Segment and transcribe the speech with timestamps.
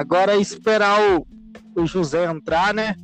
[0.00, 1.26] Agora é esperar o,
[1.76, 2.96] o José entrar, né?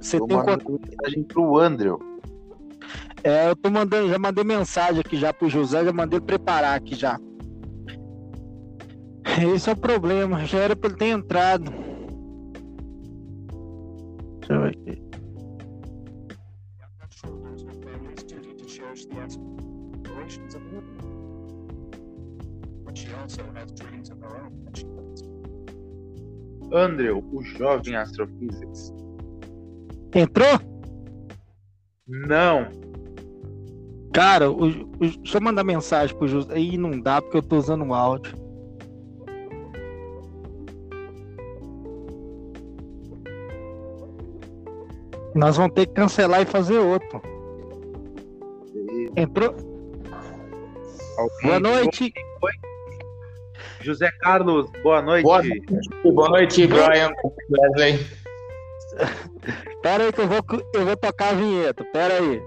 [0.00, 0.80] Você eu tem quanto...
[0.80, 1.98] mensagem pro Andrew.
[3.22, 6.94] É, eu tô mandando, já mandei mensagem aqui já pro José, já mandei preparar aqui
[6.94, 7.20] já.
[9.54, 11.70] Esse é o problema, já era pra ele ter entrado.
[14.40, 15.10] Deixa eu ver aqui.
[26.72, 28.92] Andrew, o jovem Astrophysics.
[30.14, 30.58] Entrou?
[32.06, 32.68] Não.
[34.12, 36.54] Cara, o, o, deixa eu mandar mensagem pro José.
[36.54, 38.34] Aí não dá porque eu tô usando o áudio.
[45.34, 47.22] Nós vamos ter que cancelar e fazer outro.
[49.16, 49.54] Entrou?
[51.16, 52.12] Alguém boa noite.
[52.42, 52.69] Oi?
[53.82, 55.22] José Carlos, boa noite.
[55.22, 55.66] Boa noite,
[56.04, 57.10] boa noite Brian.
[57.50, 58.06] Wesley.
[59.82, 60.40] Pera aí que eu vou,
[60.74, 61.82] eu vou tocar a vinheta.
[61.84, 62.42] Pera aí.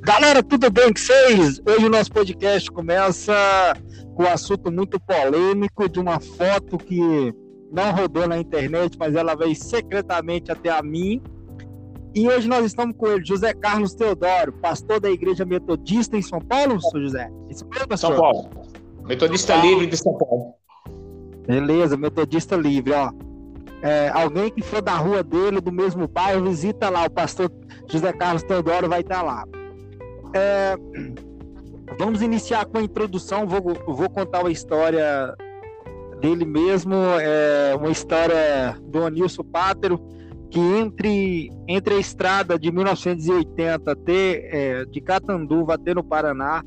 [0.00, 1.60] Galera, tudo bem com vocês?
[1.64, 3.74] Hoje o nosso podcast começa
[4.16, 7.32] com um assunto muito polêmico de uma foto que
[7.70, 11.22] não rodou na internet, mas ela veio secretamente até a mim
[12.14, 16.40] e hoje nós estamos com ele, José Carlos Teodoro, pastor da Igreja Metodista em São
[16.40, 17.30] Paulo, senhor José?
[17.48, 18.12] Isso mesmo, pastor?
[18.12, 18.50] São Paulo.
[19.04, 20.54] Metodista Livre de São Paulo.
[21.46, 23.10] Beleza, Metodista Livre, ó.
[23.82, 27.50] É, alguém que for da rua dele, do mesmo bairro, visita lá, o pastor
[27.90, 29.44] José Carlos Teodoro vai estar lá.
[30.34, 30.76] É,
[31.98, 35.34] vamos iniciar com a introdução, vou, vou contar uma história
[36.20, 40.00] dele mesmo, é, uma história do Anilson Pátero,
[40.52, 44.10] que entre, entre a estrada de 1980 até
[44.52, 46.62] é, de Catanduva até no Paraná,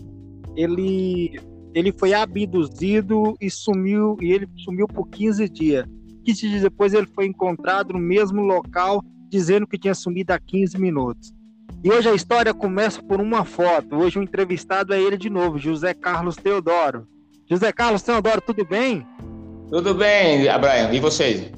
[0.56, 1.40] ele,
[1.72, 5.86] ele foi abduzido e sumiu, e ele sumiu por 15 dias.
[6.26, 10.80] 15 dias depois ele foi encontrado no mesmo local, dizendo que tinha sumido há 15
[10.80, 11.32] minutos.
[11.84, 13.98] E hoje a história começa por uma foto.
[13.98, 17.08] Hoje o entrevistado é ele de novo, José Carlos Teodoro.
[17.48, 19.06] José Carlos Teodoro, tudo bem?
[19.70, 20.92] Tudo bem, Abraão.
[20.92, 21.52] E vocês?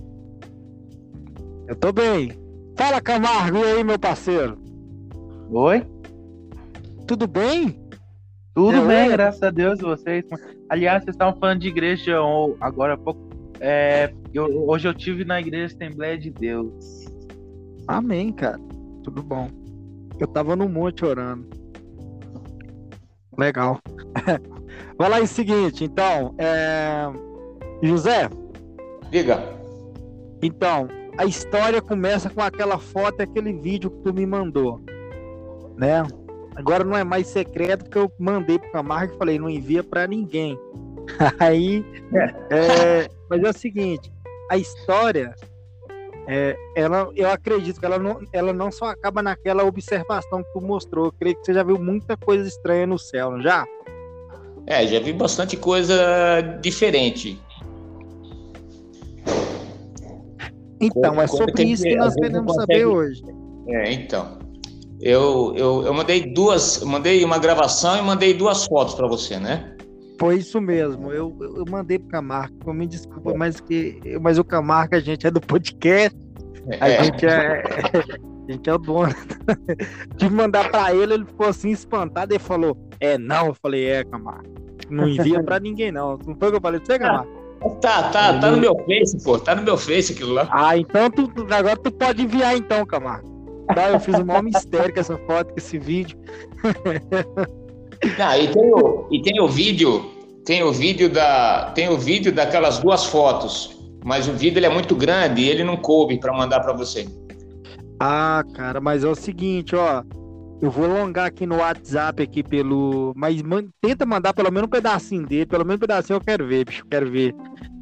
[1.68, 2.32] Eu tô bem.
[2.78, 4.58] Fala, Camargo, e aí, meu parceiro?
[5.50, 5.86] Oi?
[7.06, 7.82] Tudo bem?
[8.56, 10.24] Tudo é, bem, graças a Deus, vocês.
[10.70, 12.18] Aliás, vocês estavam falando de igreja
[12.62, 13.20] agora há pouco.
[13.60, 17.06] É, eu, hoje eu tive na igreja Assembleia de Deus.
[17.86, 18.60] Amém, cara.
[19.04, 19.50] Tudo bom.
[20.20, 21.48] Eu tava no monte orando.
[23.38, 23.80] Legal.
[24.98, 26.34] Vai lá em seguinte, então.
[26.38, 27.08] É...
[27.84, 28.30] José?
[29.12, 29.40] Diga.
[30.42, 34.82] Então, a história começa com aquela foto, aquele vídeo que tu me mandou,
[35.76, 36.06] né?
[36.56, 40.08] Agora não é mais secreto porque eu mandei pro Camargo e falei, não envia para
[40.08, 40.58] ninguém.
[41.40, 41.86] Aí,
[42.50, 44.12] é, mas é o seguinte,
[44.50, 45.34] a história,
[46.28, 50.62] é, ela, eu acredito que ela não, ela não só acaba naquela observação que tu
[50.62, 51.06] mostrou.
[51.06, 53.66] Eu creio que você já viu muita coisa estranha no céu, não já?
[54.66, 57.40] É, já vi bastante coisa diferente.
[60.80, 62.74] Então, como, é sobre isso que, que nós queremos consegue...
[62.74, 63.24] saber hoje.
[63.68, 64.40] É, então.
[65.00, 69.76] Eu, eu, eu mandei duas, mandei uma gravação e mandei duas fotos para você, né?
[70.20, 71.12] Foi isso mesmo.
[71.12, 72.74] Eu, eu mandei pro Camargo.
[72.74, 73.38] Me desculpa, é.
[73.38, 76.18] mas que, mas o Camargo a gente é do podcast.
[76.80, 77.04] A é.
[77.04, 77.64] gente é,
[78.50, 79.14] a gente é o dono.
[80.18, 83.48] Tive mandar para ele, ele ficou assim espantado e falou: "É não".
[83.48, 84.50] Eu falei: "É, Camargo.
[84.90, 86.18] Não envia para ninguém não".
[86.26, 87.37] Não foi o que eu falei pra você, Camargo?
[87.82, 89.40] Tá, tá, tá no meu Face, pô.
[89.40, 90.48] Tá no meu Face aquilo lá.
[90.52, 93.28] Ah, então tu, agora tu pode enviar então, Camargo.
[93.74, 96.18] Tá, eu fiz um maior mistério com essa foto, com esse vídeo.
[98.18, 100.06] Não, e tem o, e tem o vídeo,
[100.46, 103.76] tem o vídeo da, tem o vídeo daquelas duas fotos,
[104.06, 107.08] mas o vídeo ele é muito grande e ele não coube para mandar para você.
[108.00, 110.04] Ah, cara, mas é o seguinte, ó,
[110.62, 113.14] eu vou alongar aqui no WhatsApp aqui pelo.
[113.16, 113.68] Mas man...
[113.82, 115.46] tenta mandar pelo menos um pedacinho dele.
[115.46, 116.86] Pelo menos um pedacinho eu quero ver, bicho.
[116.90, 117.36] Quero ver.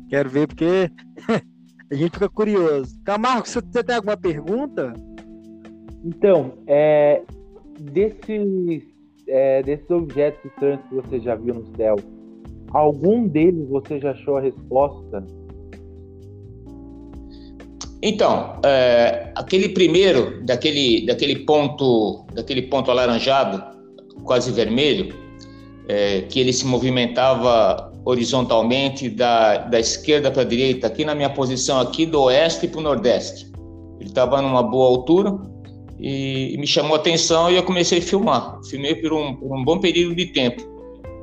[0.10, 0.89] Quero ver porque
[1.92, 3.00] a gente fica curioso.
[3.04, 4.94] Camargo, você tem alguma pergunta?
[6.04, 7.24] Então, é,
[7.80, 8.83] desses,
[9.28, 11.95] é, desses objetos estranhos que você já viu no céu,
[12.71, 15.25] algum deles você já achou a resposta?
[18.01, 23.63] Então, é, aquele primeiro, daquele, daquele ponto, daquele ponto alaranjado,
[24.24, 25.15] quase vermelho,
[25.88, 31.30] é, que ele se movimentava horizontalmente da, da esquerda para a direita, aqui na minha
[31.30, 33.51] posição aqui do oeste para o nordeste.
[34.00, 35.36] Ele estava numa boa altura
[36.00, 38.59] e, me chamou a atenção e eu comecei a filmar.
[38.69, 40.63] Filmei por um, por um bom período de tempo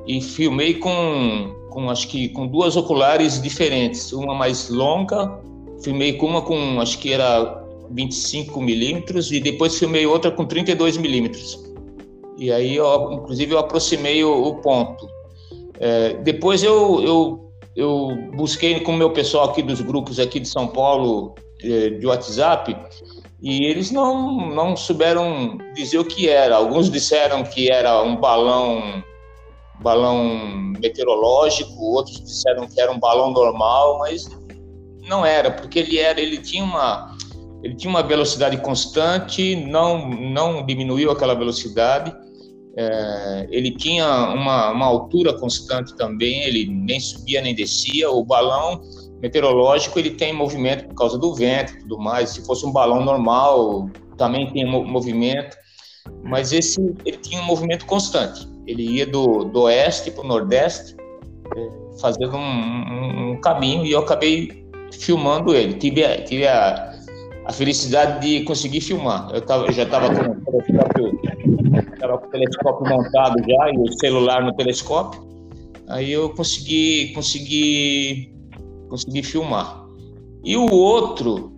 [0.07, 5.41] e filmei com, com acho que com duas oculares diferentes, uma mais longa,
[5.83, 11.63] filmei uma com acho que era 25 milímetros e depois filmei outra com 32 milímetros.
[12.39, 15.09] E aí, eu, inclusive, eu aproximei o, o ponto.
[15.79, 20.49] É, depois eu, eu, eu busquei com o meu pessoal aqui dos grupos aqui de
[20.49, 22.77] São Paulo é, de WhatsApp
[23.43, 26.57] e eles não, não souberam dizer o que era.
[26.57, 29.03] Alguns disseram que era um balão
[29.81, 30.39] balão
[30.81, 34.29] meteorológico, outros disseram que era um balão normal, mas
[35.13, 37.15] não era, porque ele era, ele tinha uma
[37.63, 42.13] ele tinha uma velocidade constante, não não diminuiu aquela velocidade.
[42.75, 48.11] É, ele tinha uma, uma altura constante também, ele nem subia nem descia.
[48.11, 48.81] O balão
[49.21, 52.31] meteorológico ele tem movimento por causa do vento tudo mais.
[52.31, 55.55] Se fosse um balão normal, também tem movimento,
[56.25, 58.49] mas esse ele tinha um movimento constante.
[58.67, 60.97] Ele ia do, do oeste para o nordeste,
[61.57, 64.62] é, fazendo um, um, um, caminho, e eu acabei
[64.93, 65.75] filmando ele.
[65.75, 66.93] Tive, a, tive a,
[67.47, 69.31] a felicidade de conseguir filmar.
[69.33, 70.35] Eu, tava, eu já estava com
[72.19, 75.27] com o telescópio montado já e o celular no telescópio.
[75.89, 78.33] Aí eu consegui, consegui
[78.93, 79.87] consegui filmar.
[80.45, 81.57] E o outro,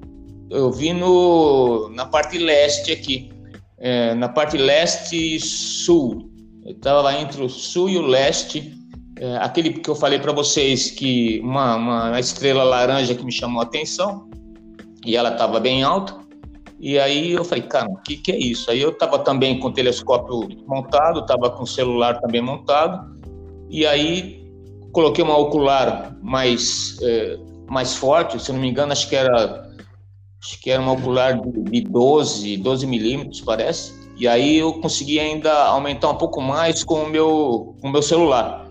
[0.51, 3.33] eu vi no, na parte leste aqui,
[3.79, 6.31] é, na parte leste-sul.
[6.65, 8.73] Eu estava entre o sul e o leste.
[9.19, 13.61] É, aquele que eu falei para vocês que uma, uma estrela laranja que me chamou
[13.61, 14.29] a atenção
[15.05, 16.17] e ela estava bem alta.
[16.81, 18.71] E aí eu falei, cara, o que, que é isso?
[18.71, 23.15] Aí eu estava também com o telescópio montado, estava com o celular também montado.
[23.71, 24.45] E aí
[24.93, 27.39] coloquei uma ocular mais, é,
[27.69, 29.65] mais forte, se não me engano, acho que era
[30.43, 33.95] acho que era uma ocular de 12, 12 milímetros, parece.
[34.17, 38.03] E aí eu consegui ainda aumentar um pouco mais com o meu, com o meu
[38.03, 38.64] celular.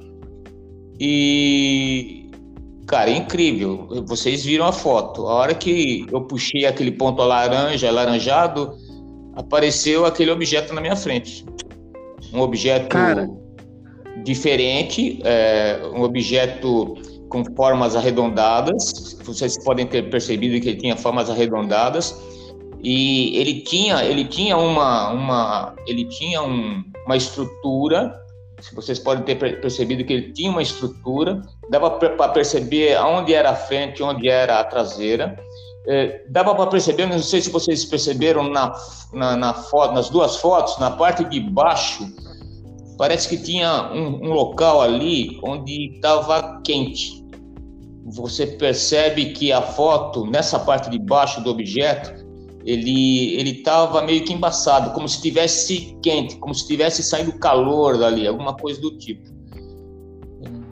[1.00, 2.30] E,
[2.88, 3.88] cara, é incrível.
[4.06, 5.28] Vocês viram a foto.
[5.28, 8.78] A hora que eu puxei aquele ponto laranja, alaranjado,
[9.36, 11.46] apareceu aquele objeto na minha frente.
[12.34, 13.30] Um objeto cara
[14.24, 16.96] diferente, é, um objeto
[17.30, 19.18] com formas arredondadas.
[19.24, 22.16] Vocês podem ter percebido que ele tinha formas arredondadas
[22.84, 28.14] e ele tinha ele tinha uma uma ele tinha um, uma estrutura.
[28.74, 31.42] Vocês podem ter percebido que ele tinha uma estrutura.
[31.70, 35.38] Dava para perceber aonde era a frente, onde era a traseira.
[35.88, 38.74] É, dava para perceber, não sei se vocês perceberam na,
[39.12, 42.08] na, na foto, nas duas fotos, na parte de baixo
[42.98, 47.24] parece que tinha um, um local ali onde estava quente.
[48.06, 52.23] Você percebe que a foto, nessa parte de baixo do objeto,
[52.66, 57.98] ele ele estava meio que embaçado, como se estivesse quente, como se estivesse saindo calor
[57.98, 59.34] dali, alguma coisa do tipo.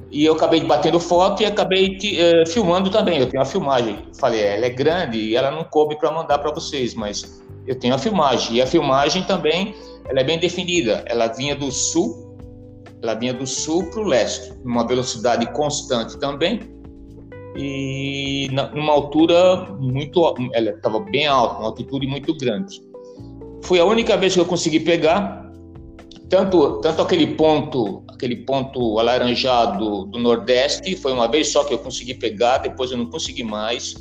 [0.10, 3.20] E eu acabei batendo foto e acabei uh, filmando também.
[3.20, 3.98] Eu tenho a filmagem.
[4.20, 7.96] Falei, ela é grande e ela não coube para mandar para vocês, mas eu tenho
[7.96, 8.58] a filmagem.
[8.58, 9.74] E a filmagem também
[10.10, 11.06] ela é bem definida.
[11.08, 12.38] Ela vinha do sul,
[13.02, 16.60] ela vinha do sul para o leste, numa velocidade constante também
[17.56, 22.82] e numa altura muito, ela estava bem alta, uma altitude muito grande.
[23.64, 25.42] Foi a única vez que eu consegui pegar
[26.30, 31.78] tanto tanto aquele ponto, aquele ponto alaranjado do nordeste, foi uma vez só que eu
[31.78, 33.96] consegui pegar, depois eu não consegui mais.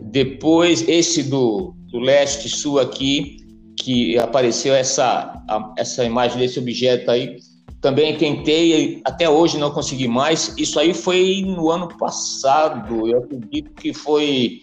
[0.00, 3.36] Depois esse do, do leste sul aqui,
[3.76, 5.44] que apareceu essa,
[5.76, 7.36] essa imagem desse objeto aí.
[7.80, 10.54] Também tentei, até hoje não consegui mais.
[10.58, 14.60] Isso aí foi no ano passado, eu acredito que foi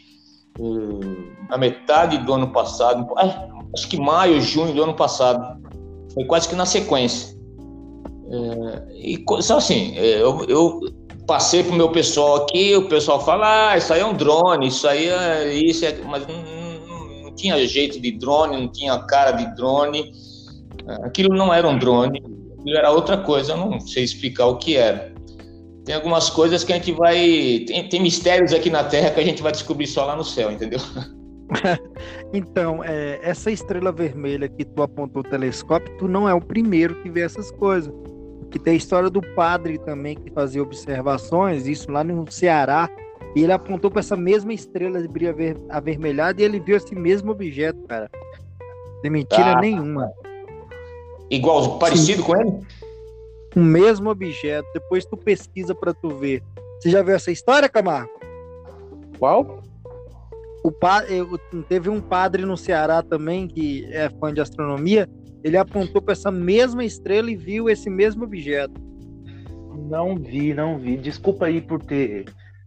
[0.59, 0.99] hum,
[1.49, 5.59] na metade do ano passado, é, acho que maio, junho do ano passado.
[6.13, 7.35] Foi quase que na sequência.
[8.29, 10.81] É, e só assim, é, eu, eu
[11.25, 14.67] passei para o meu pessoal aqui, o pessoal fala, ah, isso aí é um drone,
[14.67, 15.97] isso aí é isso, é...
[16.05, 16.23] mas
[17.35, 20.11] tinha jeito de drone, não tinha cara de drone.
[21.03, 22.23] Aquilo não era um drone,
[22.67, 25.13] aquilo era outra coisa, eu não sei explicar o que era.
[25.85, 27.63] Tem algumas coisas que a gente vai.
[27.65, 30.51] Tem, tem mistérios aqui na Terra que a gente vai descobrir só lá no céu,
[30.51, 30.79] entendeu?
[32.33, 37.01] então, é, essa estrela vermelha que tu apontou o telescópio, tu não é o primeiro
[37.01, 37.93] que vê essas coisas.
[38.51, 42.89] Que tem a história do padre também que fazia observações, isso lá no Ceará,
[43.35, 45.35] e ele apontou para essa mesma estrela de brilho
[45.69, 48.09] avermelhado e ele viu esse mesmo objeto, cara.
[49.01, 50.11] Sem mentira ah, nenhuma.
[51.29, 52.27] Igual, parecido Sim.
[52.27, 52.51] com ele?
[53.55, 54.67] O mesmo objeto.
[54.73, 56.43] Depois tu pesquisa para tu ver.
[56.79, 58.11] Você já viu essa história, Camargo?
[59.17, 59.63] Qual?
[60.67, 60.73] o
[61.07, 65.09] eu, teve um padre no Ceará também que é fã de astronomia.
[65.43, 68.73] Ele apontou para essa mesma estrela e viu esse mesmo objeto.
[69.89, 70.97] Não vi, não vi.
[70.97, 72.25] Desculpa aí por ter.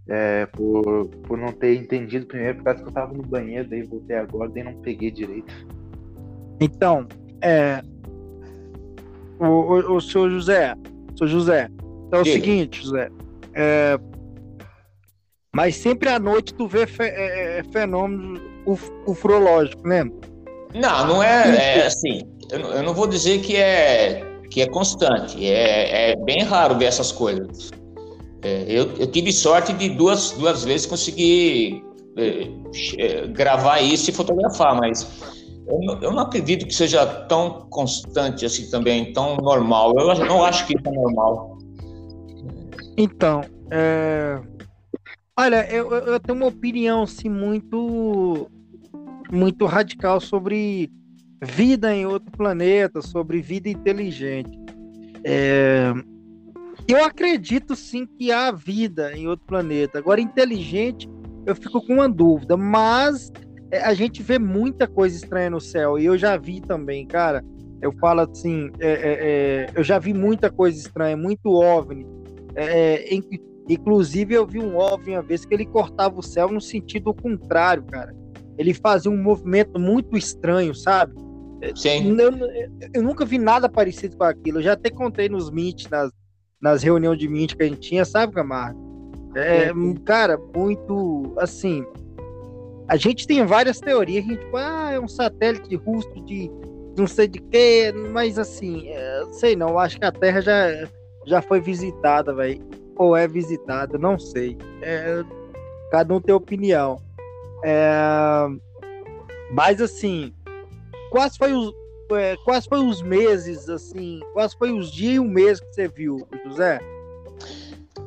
[0.08, 3.82] É, por, por não ter entendido primeiro, por causa que eu tava no banheiro, daí
[3.82, 5.52] voltei agora, daí não peguei direito.
[6.58, 7.06] Então,
[7.42, 7.82] é.
[9.40, 10.75] O, o, o senhor José,
[11.16, 11.70] senhor José,
[12.06, 13.09] então é o seguinte, José.
[13.54, 13.99] É,
[15.54, 20.04] mas sempre à noite tu vê fe, é, é fenômenos uf, ufrológicos, né?
[20.75, 22.23] Não, não é, é assim.
[22.50, 25.44] Eu, eu, não vou dizer que é que é constante.
[25.44, 27.70] É, é bem raro ver essas coisas.
[28.42, 31.85] É, eu, eu, tive sorte de duas, duas vezes conseguir
[32.16, 32.49] é,
[32.99, 35.06] é, gravar isso e fotografar, mas
[35.66, 39.94] eu não, acredito que seja tão constante assim também, tão normal.
[39.96, 41.58] Eu não acho que isso é normal.
[42.96, 44.40] Então, é...
[45.38, 48.50] olha, eu, eu tenho uma opinião assim, muito,
[49.30, 50.90] muito radical sobre
[51.42, 54.58] vida em outro planeta, sobre vida inteligente.
[55.24, 55.92] É...
[56.88, 59.98] Eu acredito sim que há vida em outro planeta.
[59.98, 61.08] Agora, inteligente,
[61.46, 63.30] eu fico com uma dúvida, mas
[63.78, 67.44] a gente vê muita coisa estranha no céu, e eu já vi também, cara.
[67.80, 72.06] Eu falo assim, é, é, é eu já vi muita coisa estranha, muito OVNI.
[72.54, 73.20] É, é
[73.68, 77.84] inclusive, eu vi um OVNI uma vez que ele cortava o céu no sentido contrário,
[77.84, 78.14] cara.
[78.58, 81.14] Ele fazia um movimento muito estranho, sabe?
[81.74, 82.16] Sim.
[82.18, 82.32] Eu,
[82.94, 84.58] eu, nunca vi nada parecido com aquilo.
[84.58, 86.10] Eu já até contei nos Meet, nas,
[86.60, 88.90] nas reuniões de Meet que a gente tinha, sabe, Camargo?
[89.34, 89.70] É,
[90.04, 91.84] cara, muito assim.
[92.90, 96.50] A gente tem várias teorias, a gente, tipo, ah, é um satélite russo de
[96.99, 100.88] não sei de quê, mas assim, é, sei não, acho que a Terra já,
[101.25, 102.61] já foi visitada, velho.
[102.97, 104.59] Ou é visitada, não sei.
[104.82, 105.23] É,
[105.92, 107.00] cada um tem opinião.
[107.64, 108.49] É,
[109.52, 110.35] mas assim,
[111.12, 111.73] quais foi os
[112.11, 115.87] é, quais foi os meses assim, quais foi os dias e o mês que você
[115.87, 116.80] viu, José?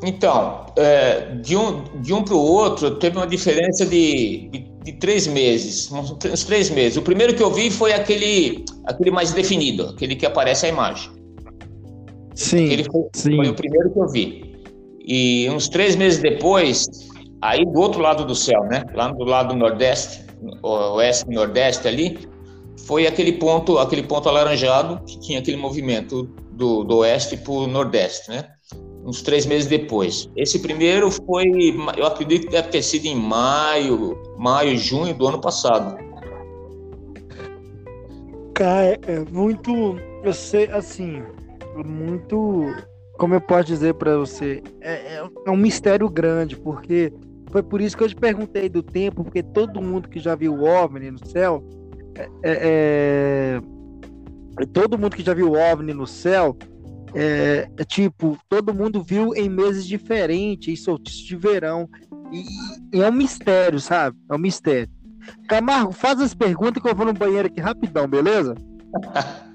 [0.03, 4.93] Então, é, de um de um para o outro teve uma diferença de, de, de,
[4.93, 6.97] três meses, uns três meses.
[6.97, 11.09] O primeiro que eu vi foi aquele aquele mais definido, aquele que aparece a imagem.
[12.35, 12.65] Sim.
[12.65, 13.35] Aquele foi, sim.
[13.37, 14.53] foi o primeiro que eu vi.
[15.05, 16.85] E uns três meses depois,
[17.41, 18.83] aí do outro lado do céu, né?
[18.93, 20.21] Lá do lado nordeste,
[20.61, 22.19] oeste nordeste ali,
[22.85, 27.67] foi aquele ponto, aquele ponto alaranjado que tinha aquele movimento do, do oeste para o
[27.67, 28.52] nordeste, né?
[29.05, 30.29] Uns três meses depois.
[30.35, 35.41] Esse primeiro foi, eu acredito que deve ter sido em maio, maio, junho do ano
[35.41, 35.97] passado.
[38.53, 41.21] Cara, é muito, eu sei, assim,
[41.85, 42.73] muito,
[43.17, 47.11] como eu posso dizer para você, é, é, é um mistério grande, porque
[47.51, 50.53] foi por isso que eu te perguntei do tempo, porque todo mundo que já viu
[50.53, 51.63] o OVNI no céu
[52.15, 53.61] é, é,
[54.59, 56.55] é, todo mundo que já viu OVNI no céu,
[57.13, 61.87] é, é, tipo, todo mundo viu em meses diferentes, em solstício de verão.
[62.31, 62.43] E,
[62.97, 64.17] e, é um mistério, sabe?
[64.29, 64.89] É um mistério.
[65.47, 68.55] Camargo, faz as perguntas que eu vou no banheiro aqui rapidão, beleza?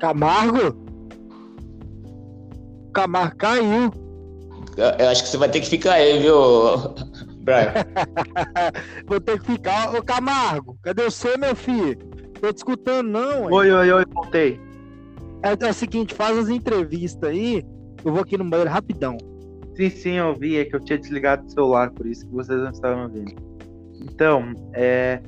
[0.00, 0.86] Camargo?
[2.92, 3.92] Camargo caiu.
[4.76, 6.36] Eu acho que você vai ter que ficar aí, viu?
[7.40, 7.72] Brian.
[9.06, 9.92] Vou ter que ficar.
[9.92, 12.07] Ô Camargo, cadê você, meu filho?
[12.40, 13.44] Tô te escutando, não.
[13.46, 14.60] Oi, oi, oi, voltei.
[15.42, 17.64] É, é, o seguinte, faz as entrevistas aí.
[18.04, 19.16] Eu vou aqui no banheiro rapidão.
[19.74, 20.58] Sim, sim, eu vi.
[20.58, 23.34] É que eu tinha desligado o celular, por isso que vocês não estavam ouvindo.
[24.00, 25.20] Então, é.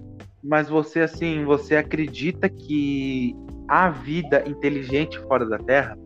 [0.43, 3.37] Mas você, assim, você acredita que
[3.69, 5.99] há vida inteligente fora da Terra?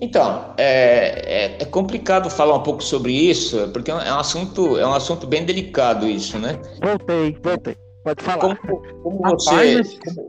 [0.00, 4.86] Então, é, é, é, complicado falar um pouco sobre isso, porque é um assunto, é
[4.86, 6.58] um assunto bem delicado isso, né?
[6.82, 7.76] Voltei, voltei.
[8.04, 8.56] Pode falar.
[8.56, 10.26] Como, como você, como,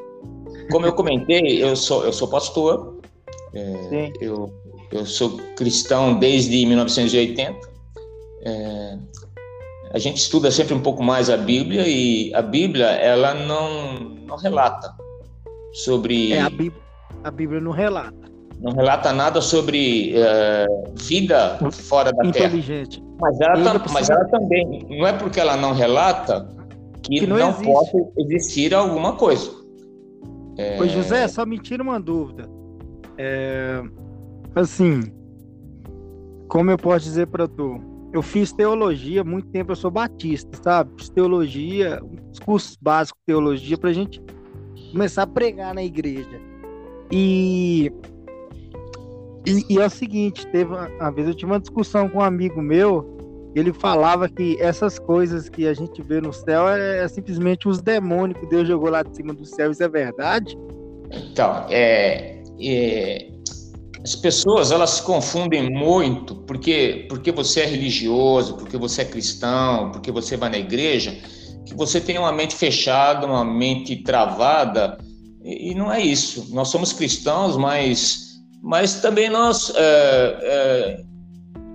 [0.72, 3.00] como, eu comentei, eu sou, eu sou pastor,
[3.54, 4.54] é, eu,
[4.92, 7.70] eu sou cristão desde 1980.
[8.44, 8.98] É,
[9.94, 13.94] a gente estuda sempre um pouco mais a Bíblia e a Bíblia ela não,
[14.26, 14.94] não relata
[15.74, 16.34] sobre.
[16.34, 16.82] É, a Bíblia,
[17.24, 23.02] a Bíblia não relata não relata nada sobre uh, vida fora da Inteligente.
[23.02, 23.18] Terra.
[23.20, 26.48] Mas ela, mas ela também, não é porque ela não relata
[27.20, 29.52] que, que não, não pode existir alguma coisa.
[30.58, 30.78] É...
[30.78, 32.50] Pois, José, só me tira uma dúvida.
[33.18, 33.82] É...
[34.56, 35.02] Assim,
[36.48, 37.80] como eu posso dizer para tu?
[38.14, 40.92] Eu fiz teologia muito tempo, eu sou batista, sabe?
[40.98, 42.02] Fiz teologia,
[42.32, 44.22] os cursos básicos de teologia, para a gente
[44.92, 46.40] começar a pregar na igreja.
[47.12, 47.92] E
[49.46, 52.22] e, e, é o seguinte, teve uma, uma, vez eu tive uma discussão com um
[52.22, 53.18] amigo meu
[53.54, 57.82] ele falava que essas coisas que a gente vê no céu é, é simplesmente os
[57.82, 59.72] demônios que Deus jogou lá de cima do céu.
[59.72, 60.58] Isso é verdade?
[61.12, 63.28] Então, é, é,
[64.04, 69.92] as pessoas elas se confundem muito porque porque você é religioso, porque você é cristão,
[69.92, 71.16] porque você vai na igreja,
[71.66, 74.98] que você tem uma mente fechada, uma mente travada
[75.44, 76.48] e, e não é isso.
[76.54, 78.32] Nós somos cristãos, mas
[78.64, 81.11] mas também nós é, é,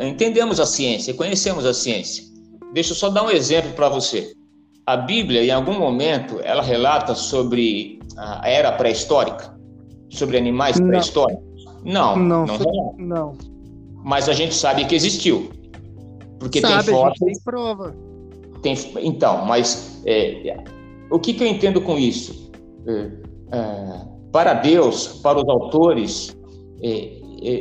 [0.00, 2.24] entendemos a ciência, conhecemos a ciência.
[2.72, 4.32] Deixa eu só dar um exemplo para você.
[4.84, 9.56] A Bíblia, em algum momento, ela relata sobre a era pré-histórica,
[10.08, 11.44] sobre animais pré-históricos.
[11.84, 13.38] Não, não, não, não.
[14.04, 15.50] Mas a gente sabe que existiu.
[16.38, 17.18] Porque sabe, tem fotos.
[17.18, 17.96] Tem prova.
[18.62, 20.56] Tem, então, mas é,
[21.10, 22.50] o que, que, eu entendo com isso?
[22.86, 23.10] É,
[23.52, 24.00] é,
[24.32, 26.36] para Deus, para os autores,
[26.82, 27.15] é,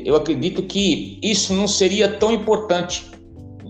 [0.05, 3.05] eu acredito que isso não seria tão importante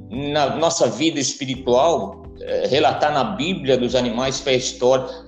[0.10, 5.26] na nossa vida espiritual, é, relatar na Bíblia dos animais pré-históricos.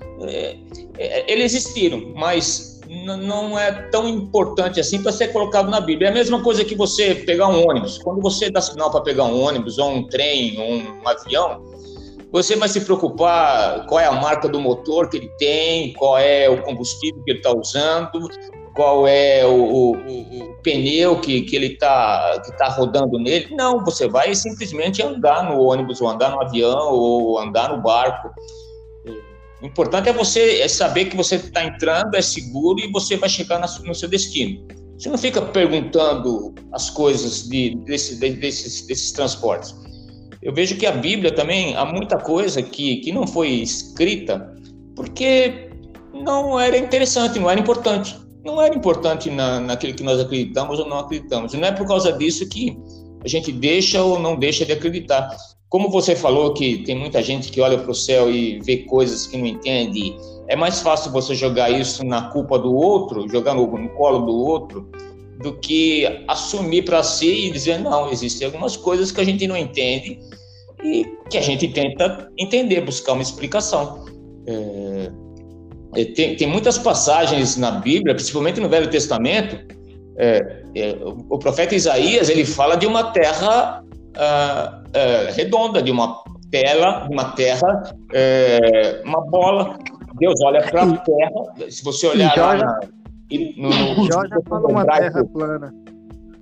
[1.27, 6.08] eles existiram, mas não é tão importante assim para ser colocado na Bíblia.
[6.08, 7.98] É a mesma coisa que você pegar um ônibus.
[7.98, 11.62] Quando você dá sinal para pegar um ônibus, ou um trem, ou um avião,
[12.32, 16.50] você vai se preocupar qual é a marca do motor que ele tem, qual é
[16.50, 18.27] o combustível que ele está usando,
[18.77, 23.48] qual é o, o, o, pneu que, que ele está que tá rodando nele.
[23.55, 28.29] Não, você vai simplesmente andar no ônibus, ou andar no avião, ou andar no barco.
[29.60, 33.27] O importante é você é saber que você está entrando, é seguro e você vai
[33.27, 34.67] chegar no seu destino.
[34.96, 39.75] Você não fica perguntando as coisas de, desse, de, desses, desses transportes.
[40.43, 44.53] Eu vejo que a Bíblia também há muita coisa que, que não foi escrita
[44.96, 45.72] porque
[46.13, 48.26] não era interessante, não era importante.
[48.48, 51.54] Não era importante na, naquilo que nós acreditamos ou não acreditamos.
[51.54, 52.77] Não é por causa disso que
[53.22, 55.36] a gente deixa ou não deixa de acreditar.
[55.68, 59.27] Como você falou que tem muita gente que olha para o céu e vê coisas
[59.27, 60.16] que não entende,
[60.48, 64.33] é mais fácil você jogar isso na culpa do outro, jogar no, no colo do
[64.33, 64.90] outro,
[65.42, 69.57] do que assumir para si e dizer não, existem algumas coisas que a gente não
[69.57, 70.22] entende
[70.81, 74.05] e que a gente tenta entender, buscar uma explicação.
[74.48, 75.26] É, é
[76.05, 79.57] tem, tem, muitas passagens na Bíblia, principalmente no Velho Testamento,
[80.18, 80.98] é, é,
[81.29, 87.14] o profeta Isaías ele fala de uma terra uh, uh, redonda, de uma tela, de
[87.14, 89.77] uma terra, uh, uma bola.
[90.20, 91.70] Deus olha para a terra.
[91.70, 92.79] Se você olhar lá na,
[93.57, 95.74] no, no, Jorge fala uma terra plana.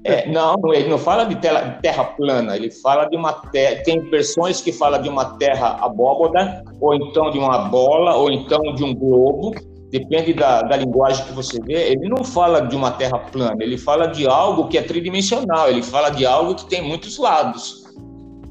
[0.07, 3.81] É, não, ele não fala de, de terra plana, ele fala de uma terra.
[3.83, 8.61] Tem versões que fala de uma terra abóboda, ou então de uma bola, ou então
[8.75, 9.53] de um globo
[9.89, 13.77] depende da, da linguagem que você vê, ele não fala de uma terra plana, ele
[13.77, 17.85] fala de algo que é tridimensional, ele fala de algo que tem muitos lados.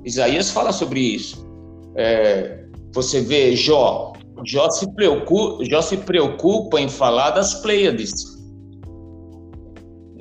[0.05, 1.47] Isaías fala sobre isso.
[1.97, 2.65] É,
[2.95, 4.13] você vê Jó,
[4.45, 8.34] Jó se, preocupa, Jó se preocupa em falar das Pleiades.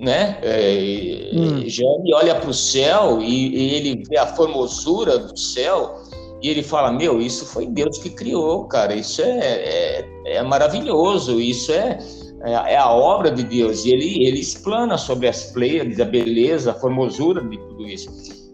[0.04, 0.38] Né?
[0.42, 1.66] É, hum.
[2.14, 6.04] Olha para o céu e, e ele vê a formosura do céu
[6.44, 8.94] e ele fala: Meu, isso foi Deus que criou, cara.
[8.94, 11.40] Isso é, é, é maravilhoso.
[11.40, 11.98] Isso é,
[12.44, 13.86] é, é, a obra de Deus.
[13.86, 18.10] E ele, ele explana sobre as Pleiades, a beleza, a formosura de tudo isso.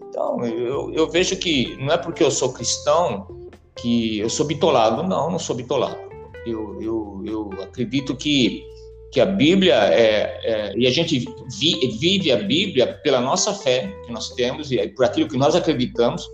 [0.08, 3.26] Então, eu, eu vejo que não é porque eu sou cristão
[3.74, 5.02] que eu sou bitolado.
[5.02, 5.98] Não, não sou bitolado.
[6.46, 8.64] Eu, eu, eu acredito que,
[9.12, 11.24] que a Bíblia é, é e a gente
[11.58, 15.54] vi, vive a Bíblia pela nossa fé que nós temos e por aquilo que nós
[15.54, 16.24] acreditamos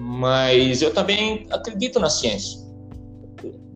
[0.00, 2.60] mas eu também acredito na ciência.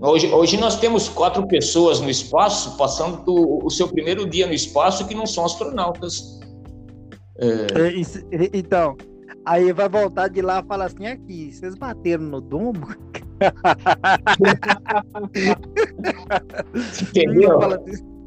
[0.01, 4.53] Hoje, hoje nós temos quatro pessoas no espaço passando do, o seu primeiro dia no
[4.53, 6.39] espaço que não são astronautas.
[7.39, 7.67] É...
[8.53, 8.97] Então,
[9.45, 12.87] aí vai voltar de lá e falar assim: aqui, vocês bateram no Dumbo?
[17.03, 17.59] Entendeu?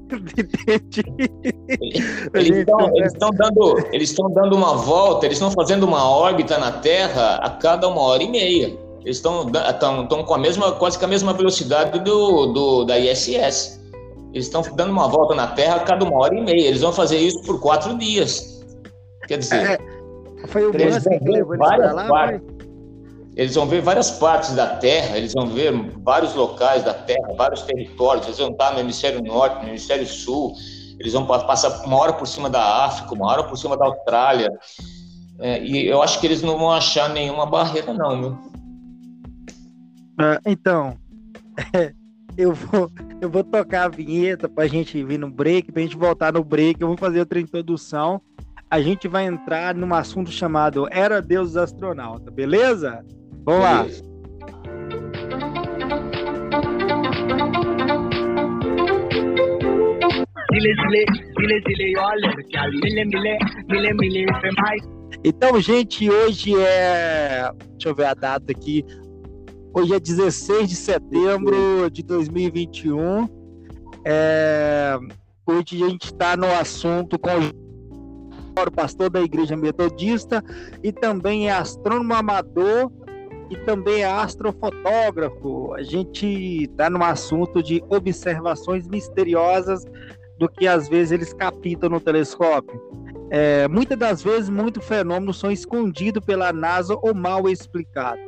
[2.33, 7.37] Eles estão dando, eles estão dando uma volta, eles estão fazendo uma órbita na Terra
[7.37, 8.77] a cada uma hora e meia.
[9.03, 9.47] Eles estão
[10.25, 13.81] com a mesma, quase com a mesma velocidade do, do da ISS.
[14.33, 16.67] Eles estão dando uma volta na Terra a cada uma hora e meia.
[16.67, 18.63] Eles vão fazer isso por quatro dias.
[19.27, 22.07] Quer dizer, é, foi o Musk que levou eles para lá.
[22.07, 22.41] Mas...
[23.35, 27.63] Eles vão ver várias partes da Terra, eles vão ver vários locais da Terra, vários
[27.63, 28.25] territórios.
[28.27, 30.53] Eles vão estar no hemisfério norte, no hemisfério sul.
[30.97, 34.49] Eles vão passar uma hora por cima da África, uma hora por cima da Austrália.
[35.39, 38.37] É, e eu acho que eles não vão achar nenhuma barreira, não, viu?
[40.17, 40.97] Ah, então,
[42.37, 45.83] eu vou, eu vou tocar a vinheta para a gente vir no break, para a
[45.83, 46.81] gente voltar no break.
[46.81, 48.21] Eu vou fazer outra introdução.
[48.71, 53.03] a gente vai entrar num assunto chamado Era Deus dos Astronautas, beleza?
[53.45, 53.85] Vamos lá.
[65.23, 67.51] Então, gente, hoje é.
[67.71, 68.83] Deixa eu ver a data aqui.
[69.75, 73.27] Hoje é 16 de setembro de 2021.
[74.05, 74.97] É...
[75.45, 80.43] Hoje a gente está no assunto com o pastor da Igreja Metodista
[80.81, 82.91] e também é astrônomo amador
[83.49, 85.73] e também é astrofotógrafo.
[85.73, 89.85] A gente está no assunto de observações misteriosas
[90.37, 92.81] do que às vezes eles captam no telescópio.
[93.29, 98.23] É, muitas das vezes, muitos fenômenos são escondidos pela NASA ou mal explicados.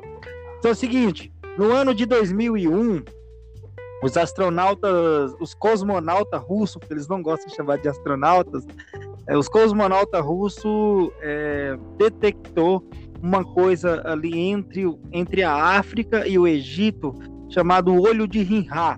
[0.58, 3.04] Então é o seguinte, no ano de 2001,
[4.04, 8.66] os astronautas, os cosmonautas russos, eles não gostam de chamar de astronautas,
[9.28, 12.84] é, os cosmonautas russos é, detectou
[13.22, 17.14] uma coisa ali entre, entre a África e o Egito,
[17.50, 18.98] chamado Olho de Rinha.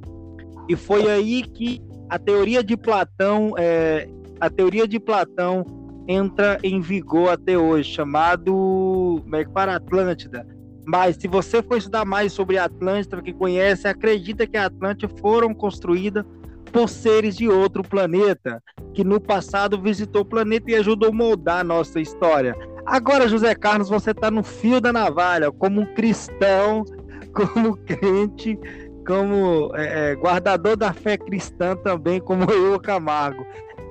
[0.68, 4.08] E foi aí que a teoria de Platão, é,
[4.40, 5.66] a teoria de Platão
[6.08, 10.46] entra em vigor até hoje, chamado é para Atlântida
[10.92, 15.08] mas se você for estudar mais sobre a Atlântida, que conhece, acredita que a Atlântida
[15.22, 16.26] foram construídas
[16.74, 18.60] por seres de outro planeta,
[18.92, 22.56] que no passado visitou o planeta e ajudou a moldar a nossa história.
[22.90, 26.84] Agora, José Carlos, você está no fio da navalha, como um cristão,
[27.36, 28.60] como crente,
[29.06, 33.46] como é, é, guardador da fé cristã também, como eu, Camargo.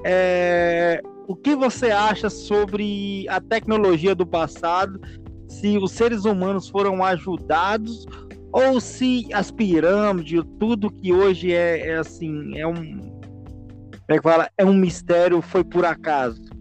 [0.04, 5.00] É, o que você acha sobre a tecnologia do passado
[5.46, 8.04] se os seres humanos foram ajudados
[8.52, 13.16] ou se as pirâmides, tudo que hoje é, é assim, é um
[14.08, 16.57] é fala, é um mistério, foi por acaso.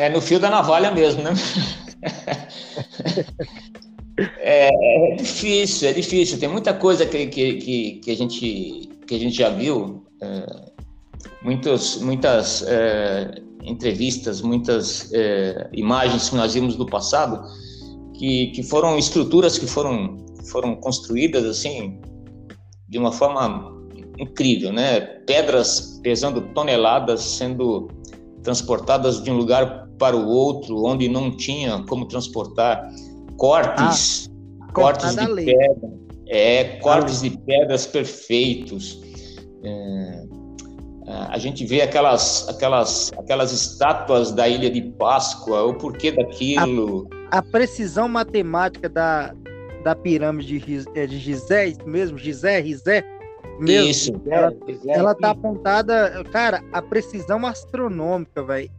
[0.00, 1.34] É no fio da navalha mesmo, né?
[4.38, 4.70] é,
[5.12, 6.38] é, difícil, é difícil.
[6.38, 10.46] Tem muita coisa que, que, que, a, gente, que a gente já viu, é,
[11.42, 17.38] muitos, muitas é, entrevistas, muitas é, imagens que nós vimos do passado,
[18.14, 20.16] que, que foram estruturas que foram,
[20.50, 22.00] foram construídas assim
[22.88, 23.70] de uma forma
[24.18, 25.00] incrível, né?
[25.26, 27.88] Pedras pesando toneladas sendo
[28.42, 32.90] transportadas de um lugar para o outro, onde não tinha como transportar
[33.36, 34.30] cortes,
[34.62, 35.44] ah, cortes de lei.
[35.44, 35.90] pedra,
[36.26, 39.00] é, cortes de pedras perfeitos.
[39.62, 40.24] É,
[41.28, 47.08] a gente vê aquelas, aquelas, aquelas estátuas da Ilha de Páscoa, o porquê daquilo.
[47.30, 49.34] A a precisão matemática da,
[49.84, 53.04] da pirâmide de, é de Gizé, mesmo, Gizé, Gizé,
[53.60, 54.22] mesmo, Isso.
[54.26, 54.52] Ela,
[54.88, 58.70] ela tá apontada, cara, a precisão astronômica, velho.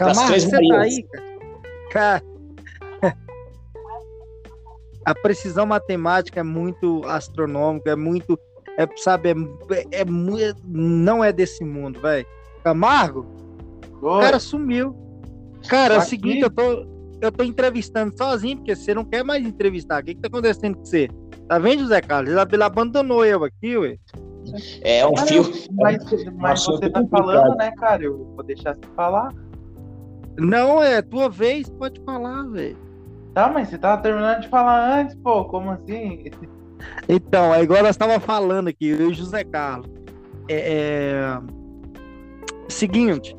[0.00, 1.24] Camargo, você tá aí, cara?
[1.90, 2.22] cara
[5.04, 8.38] a precisão matemática é muito astronômica, é muito,
[8.78, 9.34] é, sabe, é,
[9.92, 10.04] é, é
[10.66, 12.26] não é desse mundo, velho.
[12.64, 13.26] Camargo,
[14.00, 14.96] o cara sumiu.
[15.68, 16.86] Cara, é o seguinte, eu tô,
[17.20, 20.00] eu tô entrevistando sozinho, porque você não quer mais entrevistar.
[20.00, 21.10] O que, que tá acontecendo com você?
[21.46, 22.32] Tá vendo, José Carlos?
[22.32, 23.98] Ele abandonou eu aqui, ué.
[24.80, 25.44] É um fio.
[25.72, 26.02] Mas,
[26.36, 28.02] mas você tá falando, né, cara?
[28.02, 29.30] Eu vou deixar você falar.
[30.40, 32.76] Não, é tua vez, pode falar, velho.
[33.34, 36.24] Tá, mas você tava terminando de falar antes, pô, como assim?
[37.08, 39.90] Então, agora nós tava falando aqui, eu e José Carlos.
[40.48, 41.40] É, é...
[42.68, 43.36] Seguinte,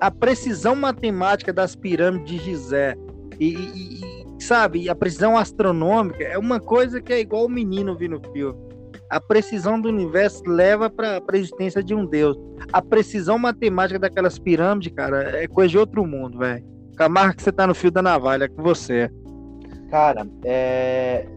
[0.00, 2.94] a precisão matemática das pirâmides de Gizé
[3.40, 7.96] e, e, e, sabe, a precisão astronômica é uma coisa que é igual o menino
[7.96, 8.58] vi no filme.
[9.10, 12.36] A precisão do universo leva para a existência de um Deus.
[12.72, 16.64] A precisão matemática daquelas pirâmides, cara, é coisa de outro mundo, velho.
[16.96, 19.10] Camargo, você tá no fio da navalha, com você.
[19.90, 21.28] Cara, é...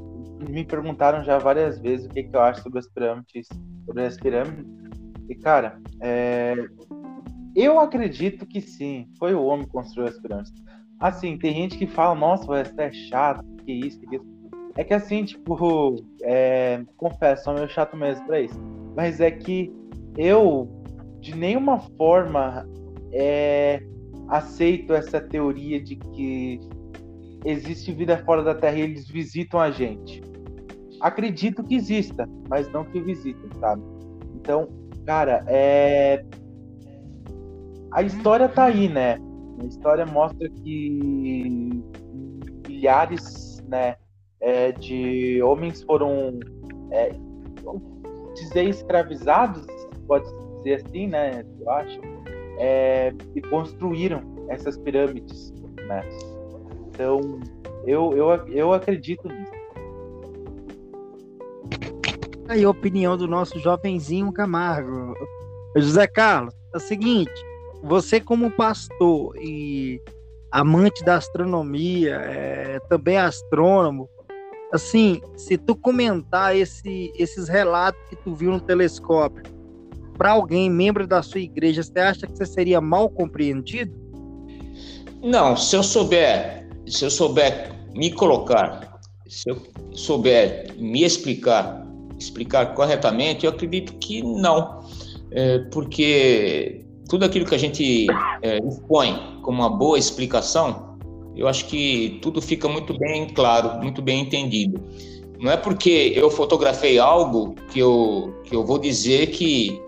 [0.50, 3.48] me perguntaram já várias vezes o que, que eu acho sobre as pirâmides,
[3.86, 4.66] sobre as pirâmides.
[5.30, 6.56] E, cara, é...
[7.56, 10.54] Eu acredito que sim, foi o homem que construiu as pirâmides.
[11.00, 14.37] Assim, tem gente que fala, nossa, vai é chato, que isso, que isso.
[14.78, 18.60] É que assim, tipo, é, confesso, sou meio chato mesmo pra isso.
[18.96, 19.74] Mas é que
[20.16, 20.70] eu,
[21.20, 22.68] de nenhuma forma,
[23.12, 23.82] é,
[24.28, 26.60] aceito essa teoria de que
[27.44, 30.22] existe vida fora da Terra e eles visitam a gente.
[31.02, 33.82] Acredito que exista, mas não que visitem, sabe?
[34.36, 34.70] Então,
[35.06, 36.24] cara, é,
[37.92, 39.18] a história tá aí, né?
[39.60, 41.84] A história mostra que
[42.68, 43.96] milhares, né,
[44.41, 46.39] é, de homens foram
[46.91, 47.12] é,
[48.36, 49.65] dizer escravizados,
[50.08, 50.26] pode
[50.58, 51.43] dizer assim, né?
[51.60, 52.00] Eu acho,
[52.58, 55.54] é, e construíram essas pirâmides,
[55.88, 56.02] né?
[56.89, 57.39] Então,
[57.86, 59.52] eu, eu, eu acredito nisso.
[62.50, 65.13] Aí a opinião do nosso jovenzinho Camargo.
[65.76, 67.45] José Carlos, é o seguinte,
[67.84, 70.02] você como pastor e
[70.52, 74.10] amante da astronomia, é, também astrônomo,
[74.72, 79.44] assim, se tu comentar esse, esses relatos que tu viu no telescópio
[80.18, 83.94] para alguém membro da sua igreja, você acha que você seria mal compreendido?
[85.24, 91.86] Não, se eu souber, se eu souber me colocar, se eu souber me explicar,
[92.20, 94.84] explicar corretamente, eu acredito que não,
[95.32, 98.08] é, porque tudo aquilo que a gente
[98.42, 98.60] é,
[99.42, 100.87] como uma boa explicação,
[101.38, 104.82] eu acho que tudo fica muito bem claro, muito bem entendido.
[105.39, 109.80] Não é porque eu fotografei algo que eu, que eu vou dizer que,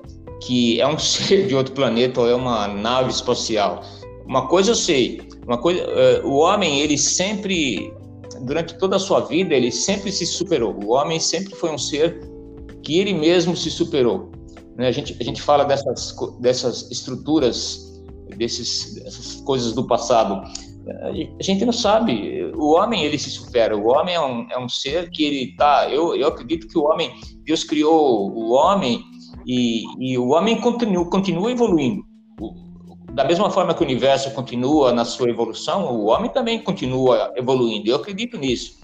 [0.42, 3.82] que é um ser de outro planeta ou é uma nave espacial.
[4.28, 7.92] Uma coisa eu sei, uma coisa, uh, o homem ele sempre,
[8.42, 10.78] durante toda a sua vida, ele sempre se superou.
[10.84, 12.30] O homem sempre foi um ser
[12.84, 14.30] que ele mesmo se superou.
[14.78, 14.88] Né?
[14.88, 17.90] A, gente, a gente fala dessas, dessas estruturas,
[18.38, 20.42] desses, dessas coisas do passado.
[20.88, 22.52] A gente não sabe.
[22.56, 23.78] O homem ele se supera.
[23.78, 25.90] O homem é um, é um ser que ele tá.
[25.90, 27.12] Eu, eu acredito que o homem,
[27.44, 29.04] Deus criou o homem
[29.46, 32.04] e, e o homem continua, continua evoluindo.
[33.14, 37.90] Da mesma forma que o universo continua na sua evolução, o homem também continua evoluindo.
[37.90, 38.80] Eu acredito nisso.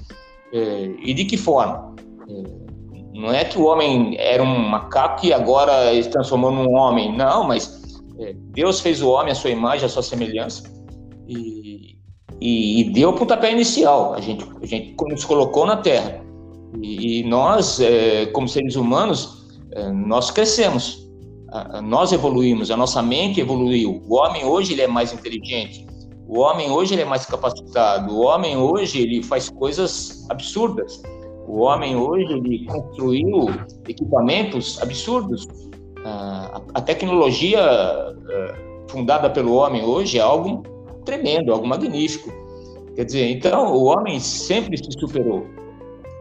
[0.53, 1.95] É, e de que forma?
[2.27, 2.65] É,
[3.13, 7.15] não é que o homem era um macaco e agora se transformou num homem.
[7.15, 10.75] Não, mas é, Deus fez o homem à sua imagem, à sua semelhança
[11.27, 11.54] e,
[12.41, 14.13] e, e deu o pontapé inicial.
[14.13, 16.21] A gente, a gente nos colocou na Terra.
[16.81, 21.05] E, e nós, é, como seres humanos, é, nós crescemos.
[21.83, 24.01] nós evoluímos, a nossa mente evoluiu.
[24.07, 25.85] O homem hoje ele é mais inteligente.
[26.27, 28.13] O homem hoje ele é mais capacitado.
[28.13, 31.01] O homem hoje ele faz coisas absurdas.
[31.47, 33.47] O homem hoje ele construiu
[33.87, 35.47] equipamentos absurdos.
[36.03, 38.13] Ah, a tecnologia ah,
[38.89, 40.63] fundada pelo homem hoje é algo
[41.05, 42.31] tremendo, algo magnífico.
[42.95, 45.45] Quer dizer, então o homem sempre se superou.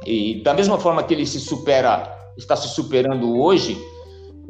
[0.07, 3.81] E da mesma forma que ele se supera, está se superando hoje,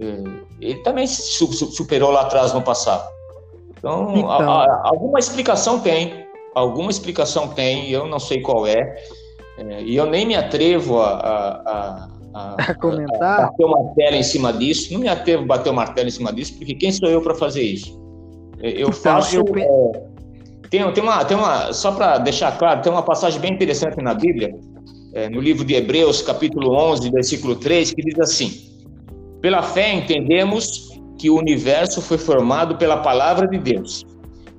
[0.01, 0.25] eh,
[0.61, 3.09] ele também se superou lá atrás no passado.
[3.79, 4.31] Então, então...
[4.31, 8.97] A, a, alguma explicação tem, alguma explicação tem, eu não sei qual é.
[9.59, 13.41] É, e eu nem me atrevo a, a, a, a comentar.
[13.41, 14.93] A bater o martelo em cima disso.
[14.93, 17.35] Não me atrevo a bater o martelo em cima disso, porque quem sou eu para
[17.35, 18.01] fazer isso?
[18.61, 19.37] É, eu então, faço.
[19.37, 19.45] Eu...
[19.57, 20.14] É,
[20.75, 21.73] tem, tem, uma, tem uma.
[21.73, 24.53] Só para deixar claro, tem uma passagem bem interessante na Bíblia,
[25.13, 28.51] é, no livro de Hebreus, capítulo 11, versículo 3, que diz assim:
[29.41, 34.05] Pela fé entendemos que o universo foi formado pela palavra de Deus,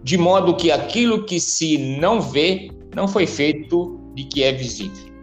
[0.04, 5.14] de modo que aquilo que se não vê não foi feito de que é visível.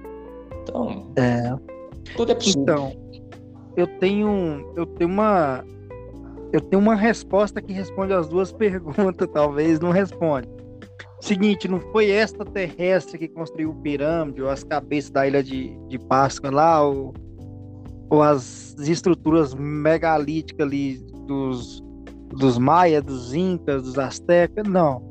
[0.63, 1.55] Então, é.
[2.15, 2.63] tudo é possível.
[2.63, 2.93] Então,
[3.79, 5.65] eu tenho, eu tenho uma,
[6.53, 10.62] eu tenho uma resposta que responde as duas perguntas, talvez não responde.
[11.23, 15.73] Seguinte, não foi esta terrestre que construiu o pirâmide, ou as cabeças da ilha de,
[15.87, 17.15] de Páscoa lá, ou,
[18.11, 21.81] ou as estruturas megalíticas ali dos,
[22.31, 25.09] dos maias, dos incas, dos astecas, não.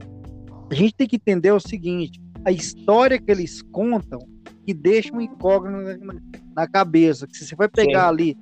[0.70, 4.20] A gente tem que entender o seguinte, a história que eles contam
[4.66, 6.06] que deixa um incógnito
[6.54, 7.26] na, cabeça.
[7.26, 8.10] Que se você vai pegar Sim.
[8.10, 8.38] ali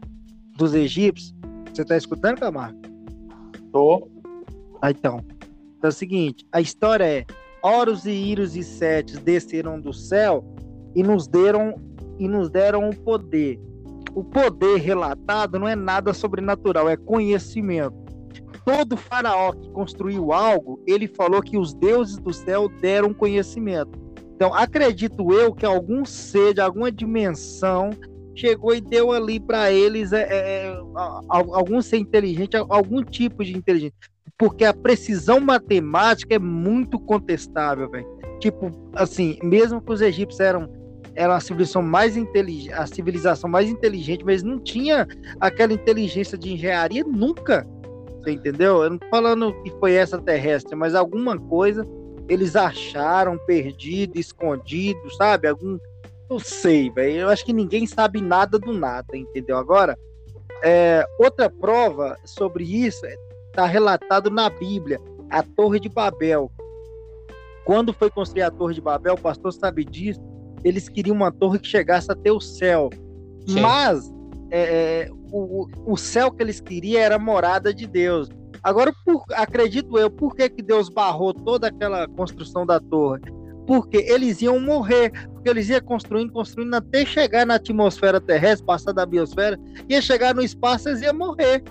[0.58, 1.36] dos egípcios,
[1.72, 2.82] você está escutando, Camargo?
[3.72, 4.10] Tô.
[4.82, 5.24] Ah, então.
[5.78, 7.26] Então é o seguinte, a história é
[7.62, 10.46] Horus e Íros e Setes desceram do céu
[10.96, 11.76] e nos deram
[12.18, 13.60] e nos deram o poder.
[14.14, 18.10] O poder relatado não é nada sobrenatural, é conhecimento
[18.70, 23.98] todo faraó que construiu algo, ele falou que os deuses do céu deram conhecimento.
[24.36, 27.90] Então, acredito eu que algum ser de alguma dimensão
[28.36, 30.78] chegou e deu ali para eles é, é, é
[31.28, 33.98] algum ser inteligente, algum tipo de inteligência.
[34.40, 38.08] Porque a precisão matemática é muito contestável, velho.
[38.40, 40.80] Tipo, assim, mesmo que os egípcios eram
[41.14, 45.06] era a civilização mais inteligente, a civilização mais inteligente, mas não tinha
[45.42, 47.68] aquela inteligência de engenharia nunca.
[48.20, 48.84] Você entendeu?
[48.84, 51.86] Eu não tô falando que foi extraterrestre, mas alguma coisa
[52.30, 55.48] eles acharam perdido, escondido, sabe?
[55.48, 55.78] Algum.
[56.30, 57.22] Não sei, velho.
[57.22, 59.58] Eu acho que ninguém sabe nada do nada, entendeu?
[59.58, 59.98] Agora,
[60.64, 63.06] é, outra prova sobre isso
[63.50, 66.52] está relatado na Bíblia, a Torre de Babel.
[67.66, 70.22] Quando foi construir a Torre de Babel, o pastor sabe disso,
[70.64, 72.90] eles queriam uma torre que chegasse até o céu.
[73.48, 73.62] Sim.
[73.62, 74.12] Mas
[74.52, 78.30] é, é, o, o céu que eles queriam era a morada de Deus.
[78.64, 83.22] Agora, por, acredito eu, por que, que Deus barrou toda aquela construção da torre?
[83.66, 88.92] Porque eles iam morrer, porque eles iam construindo, construindo até chegar na atmosfera terrestre, passar
[88.92, 89.58] da biosfera,
[89.88, 91.64] ia chegar no espaço, eles iam morrer,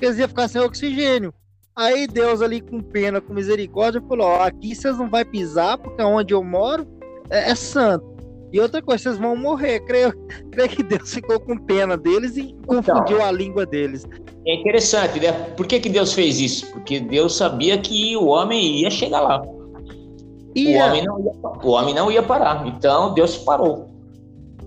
[0.00, 1.34] porque eles iam ficar sem oxigênio.
[1.76, 6.02] Aí Deus ali com pena, com misericórdia, falou: ó, aqui vocês não vai pisar, porque
[6.02, 6.86] onde eu moro
[7.28, 8.08] é, é santo.
[8.50, 9.80] E outra coisa, vocês vão morrer.
[9.80, 10.12] Creio,
[10.50, 14.06] creio que Deus ficou com pena deles e confundiu então, a língua deles.
[14.46, 15.32] É interessante, né?
[15.54, 16.72] Por que, que Deus fez isso?
[16.72, 19.42] Porque Deus sabia que o homem ia chegar lá.
[19.42, 21.32] O, homem não ia,
[21.62, 22.66] o homem não ia parar.
[22.66, 23.90] Então Deus parou.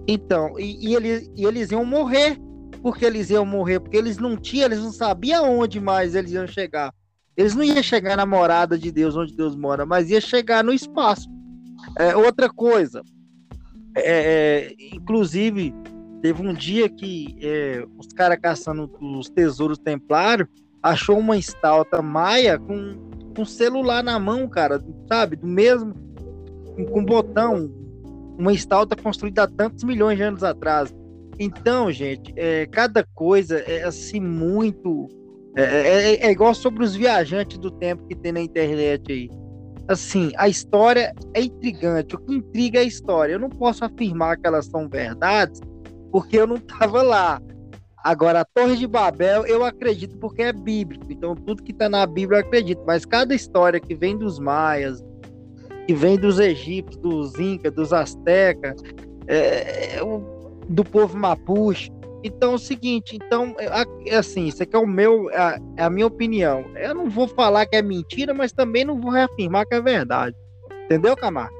[0.07, 2.39] Então, e, e, eles, e eles iam morrer.
[2.83, 6.45] Porque eles iam morrer, porque eles não tinham, eles não sabiam onde mais eles iam
[6.45, 6.93] chegar.
[7.35, 10.71] Eles não iam chegar na morada de Deus, onde Deus mora, mas ia chegar no
[10.71, 11.27] espaço.
[11.97, 13.01] É, outra coisa,
[13.95, 15.73] é, é, inclusive,
[16.21, 20.47] teve um dia que é, os caras caçando os tesouros templários
[20.83, 22.95] achou uma estalta maia com
[23.39, 25.37] um celular na mão, cara, sabe?
[25.37, 25.93] Do mesmo,
[26.91, 27.83] com um
[28.37, 30.93] uma estalta construída há tantos milhões de anos atrás.
[31.39, 35.07] Então, gente, é, cada coisa é assim muito.
[35.55, 39.29] É, é, é, igual sobre os viajantes do tempo que tem na internet aí
[39.87, 42.15] assim, a história é intrigante.
[42.15, 43.33] O que intriga é a história.
[43.33, 45.61] Eu não posso afirmar que elas são verdades,
[46.11, 47.41] porque eu não estava lá.
[48.03, 51.05] Agora, a Torre de Babel, eu acredito porque é bíblico.
[51.09, 52.83] Então, tudo que está na Bíblia eu acredito.
[52.85, 55.01] Mas cada história que vem dos maias,
[55.87, 58.81] que vem dos egípcios, dos incas, dos astecas,
[59.27, 60.03] é, é,
[60.69, 61.91] do povo mapuche,
[62.23, 65.83] então é o seguinte, então, é, é assim, isso aqui é o meu, é, é
[65.83, 66.63] a minha opinião.
[66.75, 70.35] Eu não vou falar que é mentira, mas também não vou reafirmar que é verdade.
[70.85, 71.53] Entendeu, Camargo?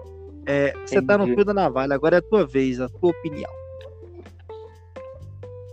[0.45, 3.51] É, você tá no fio da navalha, agora é a tua vez, a tua opinião.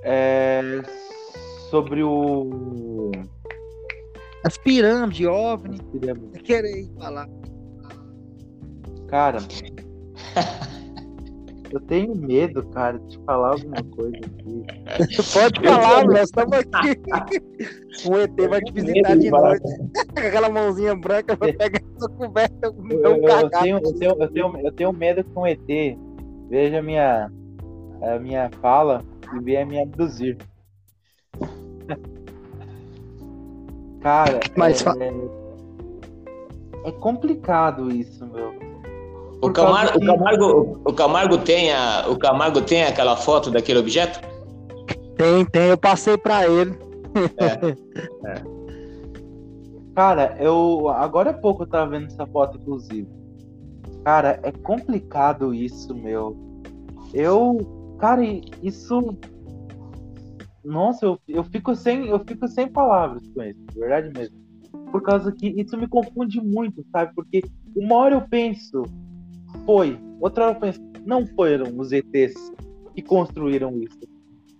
[0.02, 0.82] É,
[1.70, 3.10] sobre o.
[4.44, 5.78] As pirâmides, OVNI.
[5.92, 6.42] Pirâmides.
[6.42, 7.28] Querer falar.
[9.08, 9.38] Cara.
[11.72, 14.64] Eu tenho medo, cara, de falar alguma coisa aqui.
[15.32, 17.00] Pode falar, nós estamos aqui.
[18.08, 19.62] O ET vai te visitar de noite.
[19.62, 22.74] Com aquela mãozinha branca, vai pegar essa coberta.
[22.90, 25.60] Eu, eu, eu, tenho, eu, tenho, eu, tenho, eu tenho medo com o ET.
[26.48, 27.30] Veja a minha,
[28.02, 29.04] a minha fala
[29.36, 30.36] e venha me abduzir.
[34.02, 35.12] Cara, Mas, é,
[36.84, 38.69] é complicado isso, meu.
[39.42, 44.20] O Camargo, o, Camargo, o, Camargo tem a, o Camargo tem aquela foto daquele objeto?
[45.16, 45.68] Tem, tem.
[45.68, 46.78] Eu passei para ele.
[47.38, 48.42] É, é.
[49.94, 53.08] Cara, eu agora há pouco eu tava vendo essa foto, inclusive.
[54.04, 56.36] Cara, é complicado isso, meu.
[57.14, 57.58] Eu,
[57.98, 58.22] cara,
[58.62, 59.18] isso.
[60.62, 64.38] Nossa, eu, eu fico sem, eu fico sem palavras com isso, verdade mesmo.
[64.92, 67.12] Por causa que isso me confunde muito, sabe?
[67.14, 67.42] Porque
[67.74, 68.82] uma hora eu penso
[69.64, 69.98] foi.
[70.20, 72.34] Outra hora eu penso, não foram os ETs
[72.94, 73.98] que construíram isso.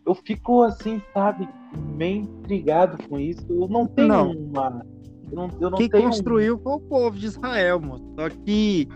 [0.06, 1.48] Eu fico assim, sabe,
[1.96, 3.44] meio intrigado com isso.
[3.48, 4.32] Eu não tenho não.
[4.32, 4.86] uma.
[5.30, 6.04] Eu não, eu não Quem tenho...
[6.04, 8.14] construiu foi o povo de Israel, mano.
[8.18, 8.88] Só que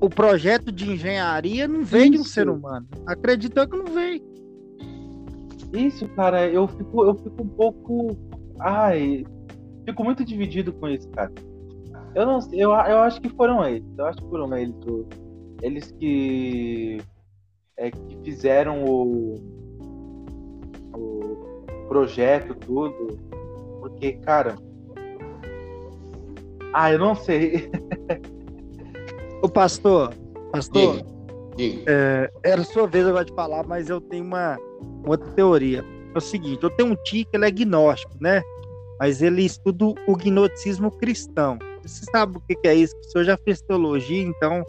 [0.00, 2.86] o projeto de engenharia não veio de um ser humano.
[3.06, 4.22] Acredito que não veio.
[5.72, 8.16] Isso, cara, eu fico, eu fico um pouco.
[8.60, 9.24] Ai,
[9.84, 11.32] fico muito dividido com isso, cara.
[12.14, 13.84] Eu não eu, eu acho que foram eles.
[13.98, 14.74] Eu acho que foram eles.
[15.62, 17.00] Eles que,
[17.76, 19.34] é, que fizeram o,
[20.94, 23.18] o projeto, tudo.
[23.80, 24.56] Porque, cara.
[26.72, 27.70] Ah, eu não sei.
[29.42, 30.12] o pastor,
[30.52, 31.06] pastor, diga,
[31.56, 31.82] diga.
[31.86, 35.84] É, era sua vez agora de falar, mas eu tenho uma, uma outra teoria.
[36.14, 38.42] É o seguinte, eu tenho um tio que ele é gnóstico, né?
[39.00, 41.58] Mas ele estuda o gnosticismo cristão.
[41.86, 42.94] Você sabe o que, é isso?
[42.96, 44.64] O senhor já fez teologia, então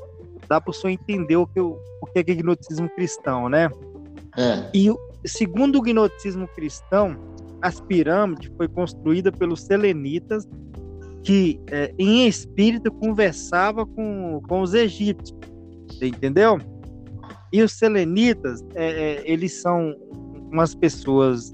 [0.47, 3.69] dá para o senhor entender o que, o, o que é gnosticismo cristão, né?
[4.37, 4.69] É.
[4.73, 4.93] E
[5.25, 7.17] segundo o gnosticismo cristão,
[7.61, 10.47] as pirâmides foi construída pelos selenitas
[11.23, 15.35] que é, em espírito conversava com, com os egípcios,
[15.99, 16.59] entendeu?
[17.51, 19.95] E os selenitas, é, é, eles são
[20.51, 21.51] umas pessoas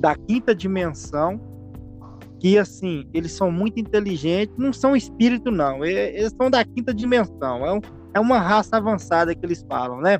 [0.00, 1.40] da quinta dimensão
[2.38, 5.84] que assim, eles são muito inteligentes, não são espírito, não.
[5.84, 7.64] Eles são da quinta dimensão.
[7.64, 7.80] É, um,
[8.14, 10.18] é uma raça avançada que eles falam, né?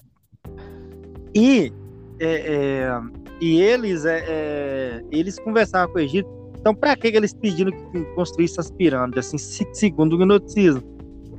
[1.34, 1.72] E,
[2.18, 3.00] é, é,
[3.40, 6.28] e eles, é, é eles conversavam com o Egito.
[6.58, 9.26] Então, para que eles pediram que construísse as pirâmides?
[9.26, 9.38] Assim,
[9.72, 10.82] segundo o gnosticismo.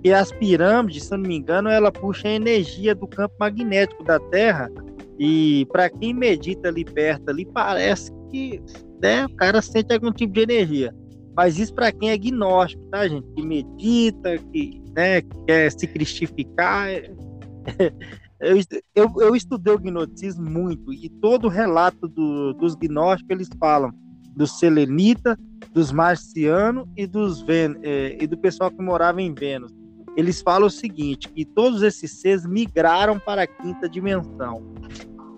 [0.04, 4.04] E as pirâmides, se eu não me engano, ela puxa a energia do campo magnético
[4.04, 4.72] da Terra.
[5.20, 8.62] E para quem medita ali perto, ali parece que
[9.02, 10.94] né, o cara sente algum tipo de energia.
[11.36, 13.28] Mas isso para quem é gnóstico, tá, gente?
[13.36, 16.90] Que medita, que, né, que quer se cristificar.
[18.42, 18.58] eu,
[18.96, 23.92] eu, eu, estudei o gnosticismo muito, e todo relato do, dos gnósticos eles falam
[24.36, 25.36] dos selenitas,
[25.74, 29.74] dos marcianos e, dos Ven, é, e do pessoal que morava em Vênus.
[30.16, 34.74] Eles falam o seguinte: que todos esses seres migraram para a quinta dimensão.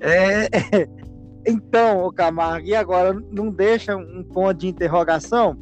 [0.01, 0.49] É,
[1.45, 5.55] então, o Camargo, e agora não deixa um ponto de interrogação?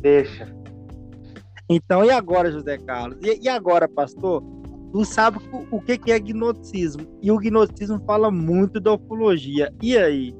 [0.00, 0.54] Deixa.
[1.68, 3.18] Então, e agora, José Carlos?
[3.22, 4.42] E, e agora, pastor?
[4.92, 7.06] Tu sabe o, o que, que é gnosticismo?
[7.20, 9.72] E o gnosticismo fala muito da ufologia.
[9.82, 10.34] E aí?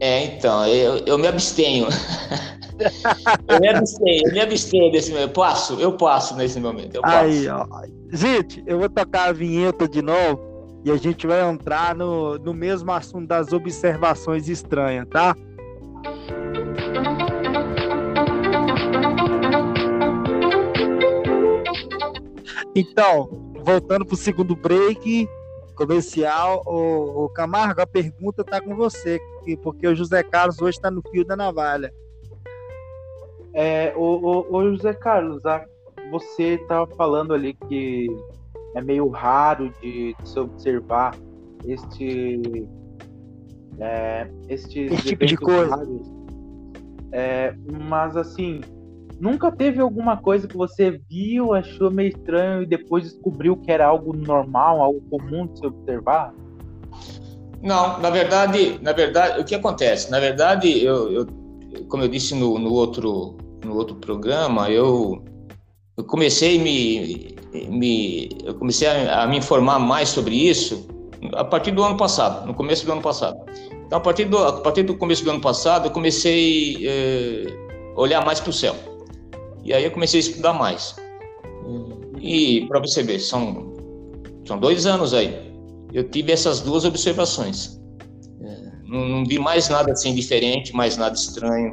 [0.00, 1.86] É, então, eu, eu me abstenho.
[3.46, 5.28] eu me abstenho, eu me abstenho desse momento.
[5.28, 6.94] Eu passo, eu passo nesse momento.
[6.94, 7.26] Eu passo.
[7.26, 7.66] Aí, ó.
[8.12, 10.49] Gente, eu vou tocar a vinheta de novo
[10.84, 15.36] e a gente vai entrar no, no mesmo assunto das observações estranhas, tá?
[22.74, 23.28] Então,
[23.64, 25.28] voltando para o segundo break
[25.74, 29.18] comercial, o, o, Camargo, a pergunta está com você,
[29.62, 31.92] porque o José Carlos hoje está no fio da navalha.
[33.52, 35.42] É, o, o, o José Carlos,
[36.10, 38.06] você estava falando ali que
[38.74, 41.14] é meio raro de, de se observar
[41.66, 42.40] este,
[43.78, 45.76] é, estes Esse tipo de coisa.
[45.76, 46.12] Raros.
[47.12, 47.54] É,
[47.88, 48.60] mas assim,
[49.18, 53.86] nunca teve alguma coisa que você viu, achou meio estranho e depois descobriu que era
[53.86, 56.32] algo normal, algo comum de se observar?
[57.62, 60.10] Não, na verdade, na verdade, o que acontece?
[60.10, 61.26] Na verdade, eu, eu
[61.88, 65.22] como eu disse no, no, outro no outro programa, eu,
[65.96, 70.86] eu comecei me me, eu comecei a, a, me informar mais sobre isso
[71.34, 73.38] a partir do ano passado, no começo do ano passado.
[73.86, 77.92] Então, a partir do, a partir do começo do ano passado, eu comecei a eh,
[77.96, 78.74] olhar mais para o céu.
[79.64, 80.94] E aí eu comecei a estudar mais.
[82.20, 83.74] E, para você ver, são,
[84.46, 85.52] são dois anos aí.
[85.92, 87.80] Eu tive essas duas observações.
[88.42, 91.72] É, não, não, vi mais nada assim diferente, mais nada estranho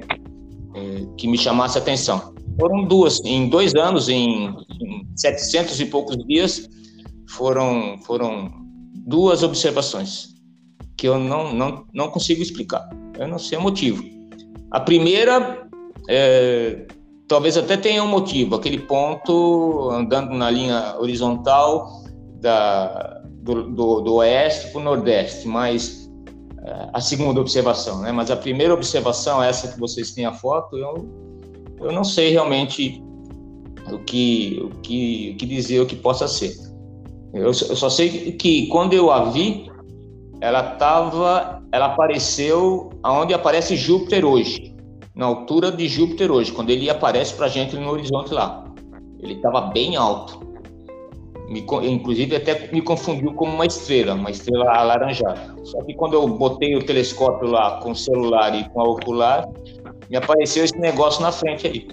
[0.75, 2.33] é, que me chamasse atenção.
[2.59, 4.53] Foram duas, em dois anos, em
[5.17, 6.69] 700 e poucos dias,
[7.29, 8.51] foram, foram
[9.05, 10.35] duas observações
[10.95, 12.89] que eu não, não, não consigo explicar.
[13.17, 14.03] Eu não sei o motivo.
[14.71, 15.67] A primeira,
[16.09, 16.87] é,
[17.27, 22.03] talvez até tenha um motivo, aquele ponto andando na linha horizontal
[22.41, 26.09] da, do, do, do oeste para o nordeste, mas
[26.63, 28.11] é, a segunda observação, né?
[28.11, 31.27] Mas a primeira observação, essa que vocês têm a foto, eu
[31.79, 33.03] eu não sei realmente
[33.91, 36.53] o que, o que, o que dizer, o que possa ser.
[37.33, 39.69] Eu, eu só sei que quando eu a vi,
[40.41, 44.75] ela estava, ela apareceu aonde aparece Júpiter hoje,
[45.15, 48.63] na altura de Júpiter hoje, quando ele aparece para a gente no horizonte lá.
[49.19, 50.45] Ele estava bem alto.
[51.49, 55.55] Me, inclusive até me confundiu com uma estrela, uma estrela alaranjada.
[55.63, 59.47] Só que quando eu botei o telescópio lá com o celular e com a ocular,
[60.09, 61.87] me apareceu esse negócio na frente aí.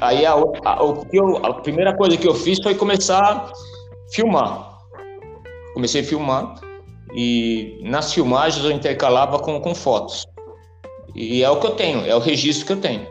[0.00, 3.52] Aí a, a, o que eu, a primeira coisa que eu fiz foi começar a
[4.12, 4.78] filmar.
[5.74, 6.54] Comecei a filmar
[7.14, 10.26] e nas filmagens eu intercalava com, com fotos.
[11.14, 13.06] E é o que eu tenho, é o registro que eu tenho.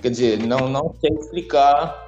[0.00, 2.06] Quer dizer, não, não sei explicar,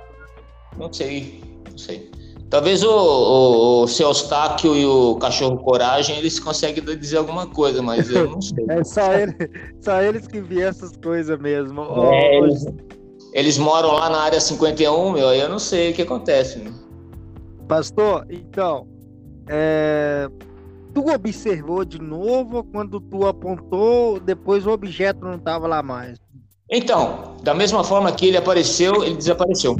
[0.77, 2.11] não sei, não sei.
[2.51, 7.83] Talvez o, o, o seu Eustáquio e o cachorro Coragem eles conseguem dizer alguma coisa,
[7.83, 8.65] mas eu não sei.
[8.71, 9.35] é só, ele,
[9.81, 11.83] só eles que vêem essas coisas mesmo.
[12.11, 12.65] É, eles,
[13.33, 16.59] eles, moram lá na área 51, meu, aí eu não sei o que acontece.
[16.59, 16.73] Né?
[17.67, 18.87] Pastor, então,
[19.49, 20.29] é,
[20.95, 26.19] tu observou de novo quando tu apontou, depois o objeto não estava lá mais?
[26.71, 29.77] Então, da mesma forma que ele apareceu, ele desapareceu.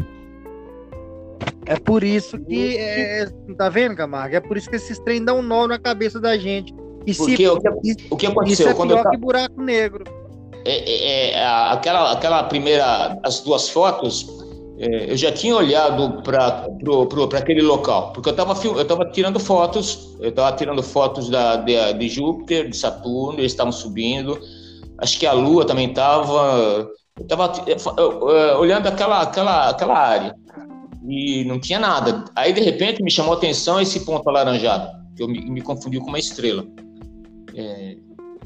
[1.67, 2.79] É por isso que.
[2.79, 3.27] É,
[3.57, 4.35] tá vendo, Camargo?
[4.35, 6.75] É por isso que esses trem dão um nó na cabeça da gente.
[7.07, 8.67] E Porque se, o, que, o que aconteceu?
[8.67, 9.11] Isso é quando pior eu...
[9.11, 10.05] que buraco negro.
[10.69, 13.19] É, é, é, aquela, aquela primeira.
[13.23, 14.27] As duas fotos.
[14.79, 16.69] É, eu já tinha olhado para
[17.37, 21.95] aquele local, porque eu estava eu tava tirando fotos, eu estava tirando fotos da, de,
[21.95, 24.39] de Júpiter, de Saturno, eles estavam subindo,
[24.99, 26.89] acho que a Lua também estava.
[27.19, 27.53] Eu estava
[28.61, 30.37] olhando aquela, aquela, aquela área
[31.09, 32.25] e não tinha nada.
[32.37, 36.01] Aí, de repente, me chamou a atenção esse ponto alaranjado, que eu me, me confundiu
[36.03, 36.65] com uma estrela.
[37.57, 37.97] É,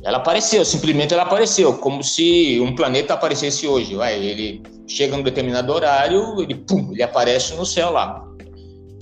[0.05, 3.95] ela apareceu, simplesmente ela apareceu, como se um planeta aparecesse hoje.
[3.95, 8.29] Vai, ele chega num determinado horário, ele, pum, ele aparece no céu lá.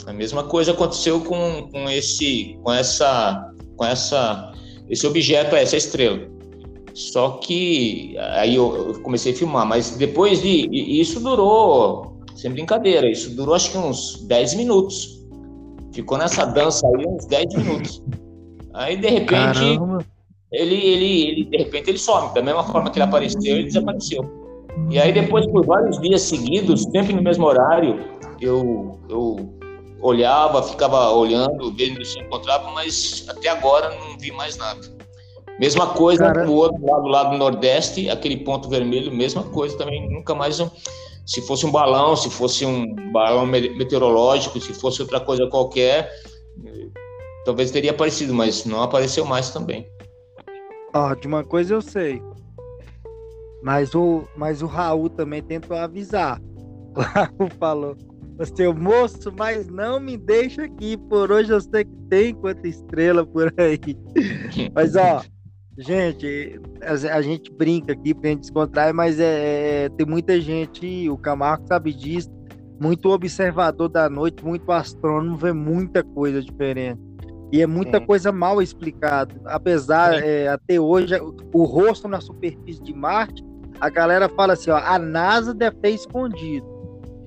[0.07, 4.53] A mesma coisa aconteceu com, com esse, com essa, com essa,
[4.91, 6.29] esse objeto, essa estrela.
[6.93, 10.69] Só que aí eu, comecei a filmar, mas depois de.
[11.01, 15.19] Isso durou, sem brincadeira, isso durou acho que uns 10 minutos.
[15.95, 18.03] Ficou nessa dança aí uns 10 minutos.
[18.75, 19.79] Aí de repente.
[20.53, 22.35] Ele, ele, ele, de repente, ele some.
[22.35, 24.29] Da mesma forma que ele apareceu, ele desapareceu.
[24.91, 28.05] E aí, depois, por vários dias seguidos, sempre no mesmo horário,
[28.41, 29.61] eu, eu
[30.01, 34.81] olhava, ficava olhando, vendo se encontrava, mas até agora não vi mais nada.
[35.59, 36.47] Mesma coisa Cara...
[36.47, 40.59] no outro lado, lá do Nordeste, aquele ponto vermelho, mesma coisa também, nunca mais.
[41.27, 46.11] Se fosse um balão, se fosse um balão meteorológico, se fosse outra coisa qualquer,
[47.45, 49.87] talvez teria aparecido, mas não apareceu mais também.
[50.93, 52.23] Ó, de uma coisa eu sei.
[53.63, 56.41] Mas o, mas o Raul também tentou avisar.
[56.93, 57.97] O Raul falou:
[58.57, 60.97] seu moço, mas não me deixa aqui.
[60.97, 63.79] Por hoje eu sei que tem quanta estrela por aí.
[64.75, 65.23] mas ó,
[65.81, 71.09] Gente, a, a, gente brinca aqui pra gente descontrair, mas é, é, tem muita gente,
[71.09, 72.29] o Camargo sabe disso,
[72.79, 77.01] muito observador da noite, muito astrônomo, vê muita coisa diferente.
[77.53, 78.07] E é muita Sim.
[78.07, 79.35] coisa mal explicada.
[79.45, 81.15] Apesar, é, até hoje,
[81.53, 83.45] o rosto na superfície de Marte,
[83.81, 86.67] a galera fala assim, ó, a NASA deve ter escondido.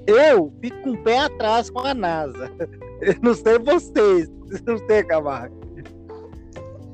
[0.08, 2.52] Eu fico com o pé atrás com a NASA.
[3.02, 4.30] Eu não sei vocês,
[4.66, 5.62] não sei, Camargo.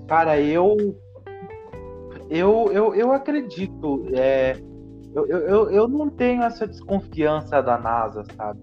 [0.07, 0.75] Cara, eu
[2.29, 4.07] eu, eu, eu acredito.
[4.13, 4.55] É,
[5.15, 8.59] eu, eu, eu não tenho essa desconfiança da NASA, sabe?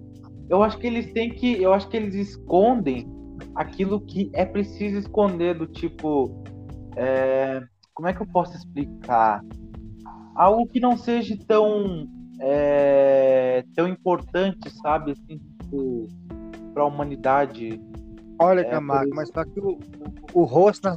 [0.48, 1.60] Eu acho que eles têm que.
[1.60, 3.08] Eu acho que eles escondem
[3.54, 6.42] aquilo que é preciso esconder, do tipo.
[6.96, 7.62] É,
[7.94, 9.42] como é que eu posso explicar?
[10.34, 12.06] Algo que não seja tão.
[12.38, 15.12] É, tão importante, sabe?
[15.12, 16.06] Assim, tipo,
[16.74, 17.80] para a humanidade.
[18.38, 19.78] Olha, é, Camargo, mas só que o,
[20.34, 20.88] o, o rosto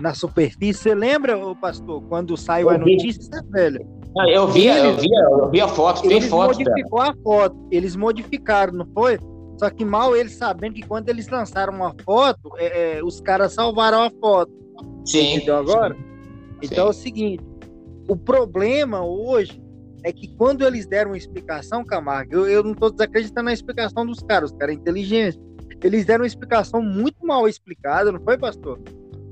[0.00, 0.74] na superfície.
[0.80, 3.86] Você lembra, o pastor, quando saiu a notícia, velho?
[4.16, 6.56] Ah, eu vi, eu vi, eu vi a foto, tem eles foto.
[6.56, 9.18] Modificou a foto, eles modificaram, não foi?
[9.58, 13.52] Só que mal eles sabendo que quando eles lançaram uma foto, é, é, os caras
[13.52, 14.52] salvaram a foto.
[15.04, 15.36] Sim.
[15.36, 15.94] Entendeu agora?
[15.94, 16.02] Sim.
[16.62, 16.80] Então sim.
[16.80, 17.44] é o seguinte:
[18.08, 19.62] o problema hoje
[20.02, 24.04] é que quando eles deram uma explicação, Camargo, eu, eu não estou desacreditando na explicação
[24.04, 25.40] dos caras, os caras inteligentes.
[25.82, 28.78] Eles deram uma explicação muito mal explicada, não foi, pastor?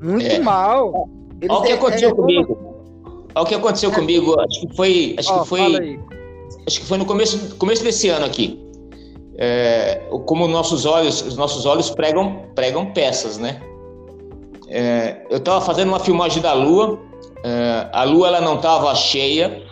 [0.02, 0.38] Muito é.
[0.38, 1.08] mal.
[1.40, 2.58] Eles Olha o que aconteceu é, comigo.
[3.34, 3.94] Olha o que aconteceu é.
[3.94, 4.40] comigo.
[4.40, 5.16] Acho que foi.
[5.18, 6.00] Acho que foi.
[6.66, 8.71] Acho que foi no começo, começo desse ano aqui.
[9.38, 13.60] É, como nossos olhos, os nossos olhos pregam, pregam peças, né?
[14.68, 16.98] É, eu estava fazendo uma filmagem da Lua.
[17.44, 19.62] É, a Lua ela não estava cheia,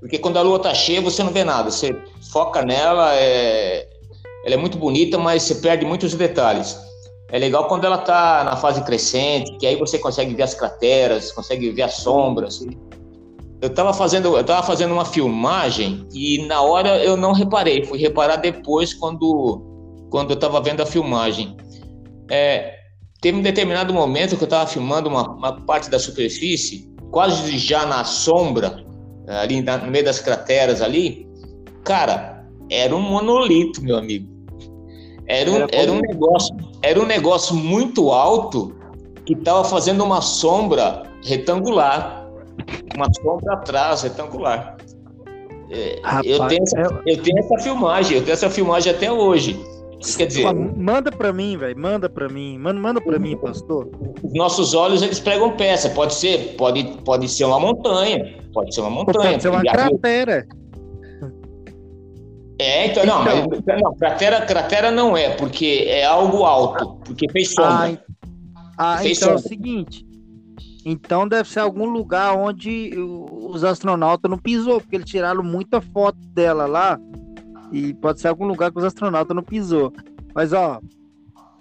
[0.00, 1.70] porque quando a Lua está cheia você não vê nada.
[1.70, 1.96] Você
[2.32, 3.86] foca nela, é,
[4.44, 6.78] ela é muito bonita, mas você perde muitos detalhes.
[7.30, 11.32] É legal quando ela está na fase crescente, que aí você consegue ver as crateras,
[11.32, 12.64] consegue ver as sombras.
[13.64, 17.98] Eu estava fazendo, eu tava fazendo uma filmagem e na hora eu não reparei, fui
[17.98, 21.56] reparar depois quando, quando eu estava vendo a filmagem.
[22.30, 22.74] É,
[23.22, 27.86] teve um determinado momento que eu estava filmando uma, uma, parte da superfície, quase já
[27.86, 28.84] na sombra,
[29.26, 31.26] ali na, no meio das crateras ali.
[31.84, 34.28] Cara, era um monolito, meu amigo.
[35.26, 38.76] Era um, era um, negócio, era um negócio muito alto
[39.24, 42.23] que estava fazendo uma sombra retangular.
[42.94, 44.76] Uma sombra atrás, retangular.
[45.70, 47.12] É, Rapaz, eu, tenho essa, é...
[47.12, 49.58] eu tenho essa filmagem, eu tenho essa filmagem até hoje.
[50.16, 53.88] Quer dizer, manda para mim, velho, manda para mim, manda, manda para mim, pastor.
[54.22, 58.82] Os nossos olhos eles pregam peça, pode ser, pode, pode ser uma montanha, pode ser
[58.82, 60.46] uma montanha, pode ser uma cratera.
[62.58, 67.26] É, então, não, então, mas, não, cratera, cratera não é, porque é algo alto, porque
[67.32, 68.00] fez sombra.
[68.78, 69.42] Ah, ah fez então sombra.
[69.42, 70.06] é o seguinte.
[70.84, 76.18] Então deve ser algum lugar onde os astronautas não pisou, porque eles tiraram muita foto
[76.28, 76.98] dela lá.
[77.72, 79.92] E pode ser algum lugar que os astronautas não pisou.
[80.34, 80.80] Mas ó,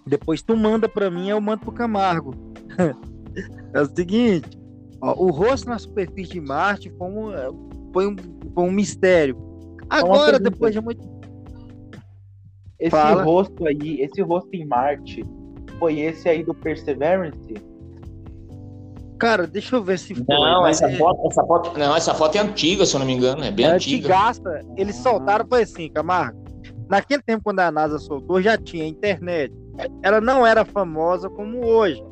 [0.05, 2.36] depois tu manda para mim, eu mando pro Camargo.
[3.74, 4.59] é o seguinte,
[5.01, 8.15] ó, o rosto na superfície de Marte foi um, foi um,
[8.53, 9.53] foi um mistério
[9.89, 11.01] Agora, depois de muito.
[12.80, 13.24] Esse Fala.
[13.24, 15.24] rosto aí, esse rosto em Marte,
[15.80, 17.53] foi esse aí do Perseverance?
[19.24, 20.26] Cara, deixa eu ver se foi.
[20.28, 20.97] Não, essa, é...
[20.97, 23.65] foto, essa foto, não, essa foto é antiga, se eu não me engano, é bem
[23.65, 24.09] é antiga.
[24.09, 24.59] Gasta.
[24.76, 26.43] Eles soltaram foi assim, Camargo.
[26.89, 29.53] Naquele tempo quando a NASA soltou, já tinha internet.
[30.01, 32.03] Ela não era famosa como hoje.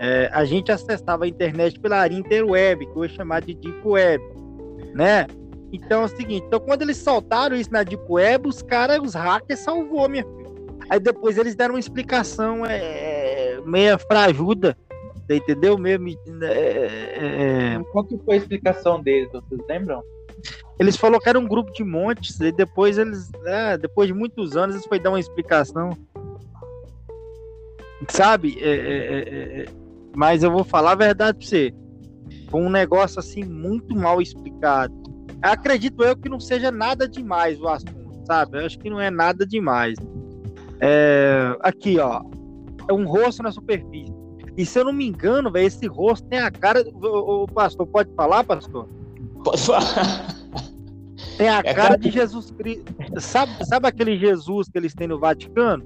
[0.00, 3.86] É, a gente acessava a internet pela área interweb, que hoje é chamada de Deep
[3.86, 4.24] Web,
[4.92, 5.28] né?
[5.72, 9.14] Então é o seguinte, então quando eles soltaram isso na Deep Web, os caras, os
[9.14, 10.52] hackers salvou, minha filha.
[10.90, 14.76] Aí depois eles deram uma explicação é, meia frajuda.
[15.26, 16.08] Você entendeu mesmo?
[16.42, 17.84] É, é, é...
[17.92, 19.30] Qual que foi a explicação deles?
[19.32, 20.02] Vocês lembram?
[20.78, 24.56] Eles falaram que era um grupo de montes, e depois eles, é, depois de muitos
[24.56, 25.90] anos, eles foi dar uma explicação.
[28.08, 28.58] Sabe?
[28.60, 29.66] É, é, é, é
[30.16, 31.74] mas eu vou falar a verdade pra você.
[32.48, 34.94] Foi um negócio assim muito mal explicado.
[35.42, 38.58] Acredito eu que não seja nada demais o assunto, sabe?
[38.58, 39.96] Eu acho que não é nada demais.
[41.60, 42.22] aqui, ó.
[42.88, 44.23] É um rosto na superfície.
[44.56, 46.84] E se eu não me engano, velho, esse rosto tem a cara.
[46.94, 48.88] O, o pastor, pode falar, pastor?
[49.42, 50.44] Pode falar.
[51.36, 52.94] Tem a é cara de Jesus Cristo.
[53.18, 55.84] Sabe, sabe aquele Jesus que eles têm no Vaticano?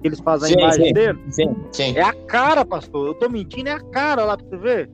[0.00, 1.18] Que eles fazem sim, a imagem sim, dele?
[1.30, 1.96] Sim, sim.
[1.96, 3.08] É a cara, pastor.
[3.08, 4.90] Eu tô mentindo, é a cara lá pra você ver.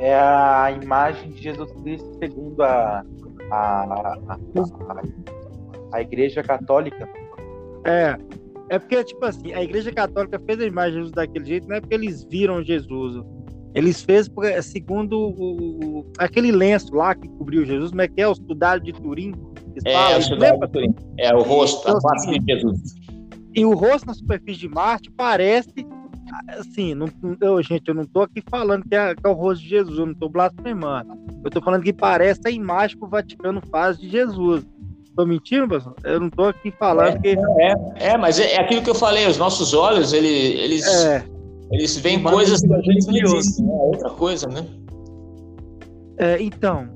[0.00, 3.04] É a imagem de Jesus Cristo segundo a,
[3.50, 5.02] a, a, a,
[5.92, 7.08] a Igreja Católica.
[7.84, 8.18] É.
[8.70, 11.76] É porque, tipo assim, a Igreja Católica fez a imagem de Jesus daquele jeito, não
[11.76, 13.22] é porque eles viram Jesus.
[13.74, 14.30] Eles fez
[14.62, 18.28] segundo o, o, aquele lenço lá que cobriu Jesus, como é que é?
[18.28, 19.34] O Sudário de Turim.
[19.84, 20.94] É, falam, o Sudário de Turim.
[21.18, 22.94] É o rosto, a face de Jesus.
[23.54, 25.86] E o rosto na superfície de Marte parece
[26.58, 27.08] assim, não,
[27.40, 29.98] eu, gente, eu não tô aqui falando que é, que é, o rosto de Jesus,
[29.98, 31.16] eu não tô blasfemando.
[31.44, 34.64] Eu tô falando que parece a imagem que o Vaticano faz de Jesus.
[35.16, 35.94] Tô mentindo, pessoal?
[36.02, 37.28] Eu não tô aqui falando é, que.
[37.60, 41.24] É, é, mas é, é, aquilo que eu falei, os nossos olhos, ele, eles, é.
[41.70, 43.72] eles veem coisas que a gente não existe, né?
[43.72, 44.66] É outra coisa, né?
[46.18, 46.88] É, então,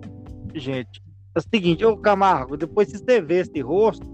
[0.55, 1.01] gente,
[1.35, 4.05] é o seguinte, ô Camargo, depois se você ver esse rosto,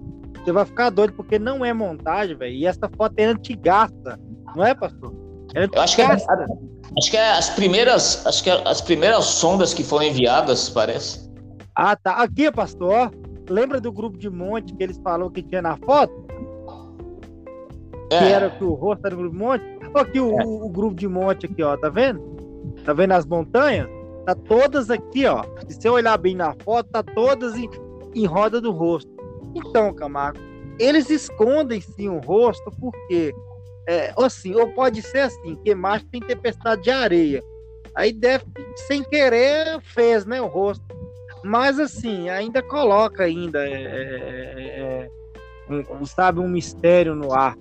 [0.43, 2.53] você vai ficar doido, porque não é montagem, velho.
[2.53, 4.19] E essa foto é antigaça,
[4.55, 5.13] não é, pastor?
[5.55, 9.25] É eu acho que, é, acho que é as primeiras, acho que é as primeiras
[9.25, 11.27] sondas que foram enviadas, parece.
[11.75, 12.11] Ah, tá.
[12.13, 13.11] Aqui, pastor,
[13.49, 16.13] Lembra do grupo de monte que eles falaram que tinha na foto?
[18.11, 18.19] É.
[18.19, 19.63] Que era que o rosto era do grupo de monte?
[19.93, 20.45] Aqui o, é.
[20.45, 22.21] o, grupo de monte aqui, ó, tá vendo?
[22.83, 23.87] Tá vendo as montanhas?
[24.25, 25.43] Tá todas aqui, ó.
[25.67, 27.69] Se você olhar bem na foto, tá todas em,
[28.13, 29.09] em roda do rosto.
[29.55, 30.39] Então, Camargo,
[30.79, 33.33] eles escondem sim o rosto porque
[33.87, 37.43] é, assim, ou pode ser assim, que macho tem tempestade de areia.
[37.93, 38.43] Aí deve,
[38.87, 40.83] sem querer, fez, né, o rosto.
[41.45, 45.09] Mas assim, ainda coloca ainda, é, é,
[45.69, 47.55] é, um, sabe, um mistério no ar.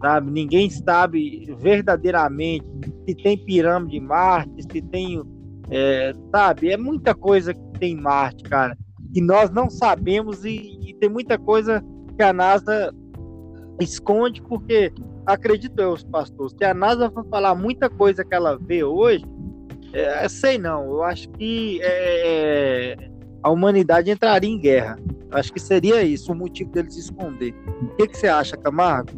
[0.00, 0.30] Sabe?
[0.30, 2.66] Ninguém sabe verdadeiramente
[3.06, 5.22] se tem pirâmide em Marte, se tem.
[5.70, 6.70] É, sabe?
[6.72, 8.76] É muita coisa que tem em Marte, cara.
[9.14, 11.84] Que nós não sabemos e, e tem muita coisa
[12.16, 12.92] que a NASA
[13.78, 14.92] esconde, porque
[15.24, 19.24] acredito eu, os pastores, se a NASA for falar muita coisa que ela vê hoje,
[19.92, 23.09] é, sei não, eu acho que é,
[23.42, 24.98] a humanidade entraria em guerra.
[25.30, 27.54] Acho que seria isso o motivo deles esconder.
[27.82, 29.12] O que, que você acha, Camargo?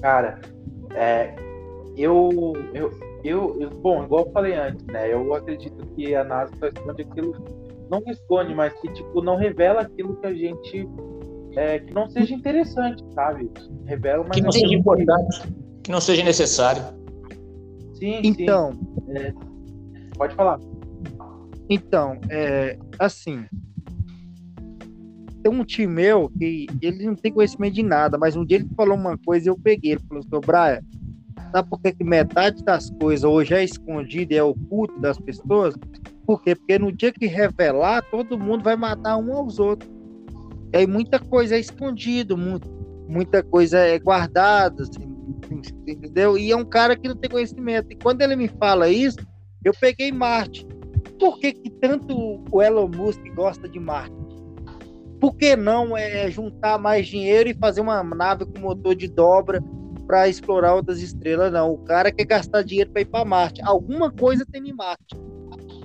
[0.00, 0.40] Cara,
[0.94, 1.34] é,
[1.96, 2.92] eu, eu,
[3.24, 5.12] eu, eu, bom, igual eu falei antes, né?
[5.12, 7.34] Eu acredito que a NASA só esconde aquilo,
[7.90, 10.88] não esconde, mas que tipo não revela aquilo que a gente
[11.56, 13.50] é, que não seja interessante, sabe?
[13.84, 15.42] Revela, mas que não seja importante,
[15.82, 16.82] que não seja necessário.
[17.94, 18.20] Sim.
[18.22, 19.18] Então, sim.
[19.18, 19.34] É,
[20.16, 20.60] pode falar.
[21.68, 23.44] Então, é, assim,
[25.42, 28.68] tem um tio meu que ele não tem conhecimento de nada, mas um dia ele
[28.74, 29.92] falou uma coisa e eu peguei.
[29.92, 30.80] Ele falou assim, Brian,
[31.52, 35.74] sabe por que, metade das coisas hoje é escondida e é oculto das pessoas?
[36.26, 36.54] Por quê?
[36.54, 39.90] Porque no dia que revelar, todo mundo vai matar um aos outros.
[40.72, 42.68] E aí muita coisa é escondido, muito,
[43.08, 45.16] muita coisa é guardada, assim,
[45.86, 46.36] entendeu?
[46.36, 47.90] E é um cara que não tem conhecimento.
[47.90, 49.18] E quando ele me fala isso,
[49.64, 50.66] eu peguei Marte
[51.18, 54.14] por que, que tanto o Elon Musk gosta de Marte?
[55.20, 59.62] Por que não é, juntar mais dinheiro e fazer uma nave com motor de dobra
[60.06, 61.52] para explorar outras estrelas?
[61.52, 63.60] Não, o cara quer gastar dinheiro para ir para Marte.
[63.64, 65.16] Alguma coisa tem em Marte.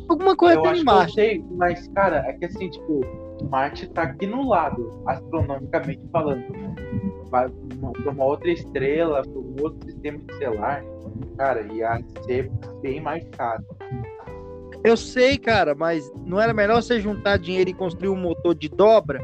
[0.07, 1.09] Alguma coisa eu tem em Marte.
[1.09, 3.01] eu sei, mas, cara, é que assim, tipo,
[3.49, 6.43] Marte está aqui no lado, astronomicamente falando.
[7.29, 10.83] Vai para uma outra estrela, para um outro sistema estelar,
[11.37, 13.63] cara, ia ser bem mais caro.
[14.83, 18.67] Eu sei, cara, mas não era melhor você juntar dinheiro e construir um motor de
[18.67, 19.19] dobra,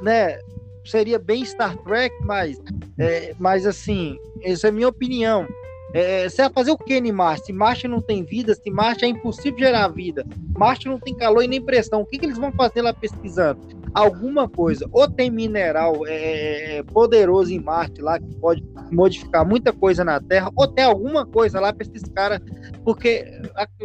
[0.00, 0.38] né?
[0.84, 2.60] Seria bem Star Trek, mas,
[2.98, 5.48] é, mas assim, essa é a minha opinião.
[5.94, 7.46] É, você vai fazer o que em Marte?
[7.46, 10.26] Se Marte não tem vida, se Marte é impossível gerar vida,
[10.58, 13.60] Marte não tem calor e nem pressão, o que, que eles vão fazer lá pesquisando?
[13.94, 19.72] Alguma coisa, ou tem mineral é, é poderoso em Marte lá que pode modificar muita
[19.72, 22.40] coisa na Terra, ou tem alguma coisa lá para esses caras,
[22.84, 23.24] porque,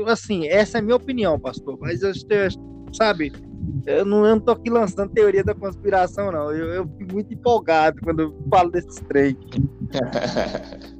[0.07, 2.11] assim, essa é a minha opinião, pastor, mas eu,
[2.91, 3.31] sabe,
[3.85, 7.31] eu não, eu não tô aqui lançando teoria da conspiração, não, eu, eu fico muito
[7.31, 9.37] empolgado quando eu falo desses trem.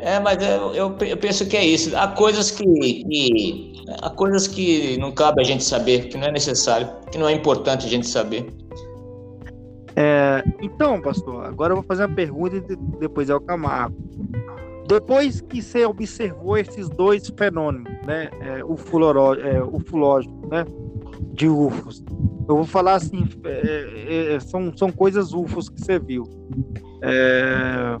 [0.00, 1.96] É, mas eu, eu, eu, penso que é isso.
[1.96, 6.32] Há coisas que, que, há coisas que não cabe a gente saber, que não é
[6.32, 8.46] necessário, que não é importante a gente saber.
[9.96, 13.96] É, então, pastor, agora eu vou fazer uma pergunta e depois é o Camargo.
[14.86, 20.64] Depois que você observou esses dois fenômenos, né, é, fuloró, é, ufológico, né,
[21.34, 22.02] de UFOs,
[22.48, 26.24] eu vou falar assim, é, é, são, são coisas UFOs que você viu,
[27.02, 27.98] é,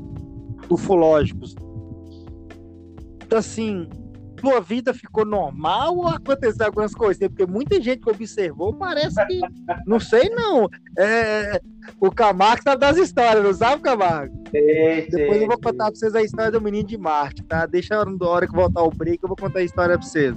[3.28, 3.36] ufológicos.
[3.36, 3.88] Assim,
[4.36, 7.28] tua vida ficou normal ou aconteceu algumas coisas?
[7.28, 9.40] Porque muita gente que observou parece que.
[9.86, 10.68] Não sei, não.
[10.96, 11.60] É,
[12.00, 14.34] o Camargo sabe das histórias, não sabe, Camargo?
[14.52, 17.66] Depois eu vou contar pra vocês a história do menino de Marte, tá?
[17.66, 20.34] Deixa a hora que voltar o break, eu vou contar a história pra vocês.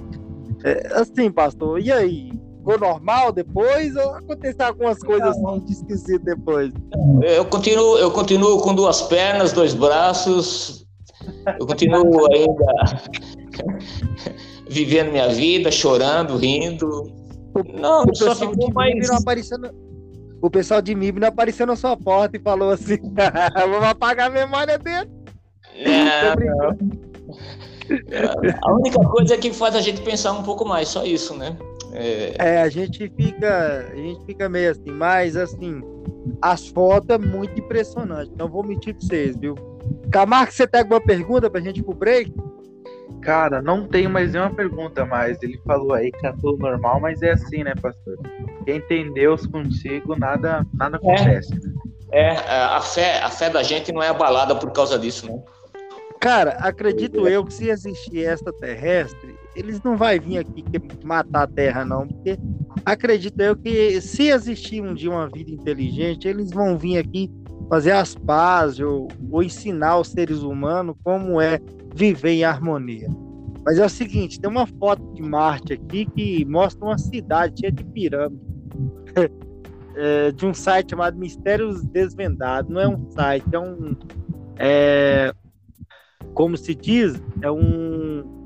[0.64, 2.32] É, assim, pastor, e aí?
[2.58, 6.72] Ficou normal depois ou aconteceu algumas coisas assim de esquisito depois?
[7.24, 10.81] Eu continuo, eu continuo com duas pernas, dois braços.
[11.58, 12.64] Eu continuo ainda
[14.68, 17.12] vivendo minha vida, chorando, rindo.
[17.74, 19.08] Não, o só ficou mais.
[19.08, 19.70] Não aparecendo,
[20.40, 22.98] o pessoal de MIB não apareceu na sua porta e falou assim:
[23.54, 25.10] vamos apagar a memória dele.
[25.78, 26.76] Não,
[28.62, 31.56] a única coisa é que faz a gente pensar um pouco mais, só isso, né?
[31.92, 32.34] É...
[32.38, 35.82] é, a gente fica, a gente fica meio assim, mas assim,
[36.40, 38.32] as fotos é muito impressionante.
[38.38, 39.54] Não vou mentir pra vocês, viu?
[40.10, 42.32] Camargo, você tem alguma pergunta pra gente ir pro break?
[43.22, 45.40] Cara, não tenho mais nenhuma pergunta mais.
[45.42, 48.18] Ele falou aí que tá tudo normal, mas é assim, né, pastor?
[48.64, 51.52] Quem tem Deus consigo, nada, nada acontece.
[52.10, 55.40] É, é, a fé, a fé da gente não é abalada por causa disso, né?
[56.20, 60.64] Cara, acredito eu que se existir extraterrestre, eles não vai vir aqui
[61.02, 62.38] matar a Terra, não, porque
[62.84, 67.28] acredito eu que se existir um dia uma vida inteligente, eles vão vir aqui
[67.68, 71.60] fazer as pazes ou, ou ensinar os seres humanos como é
[71.94, 73.08] viver em harmonia.
[73.64, 77.72] Mas é o seguinte, tem uma foto de Marte aqui que mostra uma cidade cheia
[77.72, 78.40] de pirâmides.
[79.96, 82.70] é, de um site chamado Mistérios Desvendados.
[82.70, 83.96] Não é um site, é um.
[84.56, 85.32] É,
[86.34, 88.40] como se diz, é um.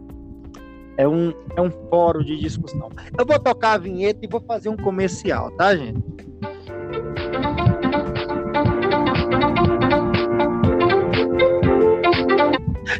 [0.98, 2.88] É um, é um fórum de discussão.
[3.18, 6.02] Eu vou tocar a vinheta e vou fazer um comercial, tá, gente?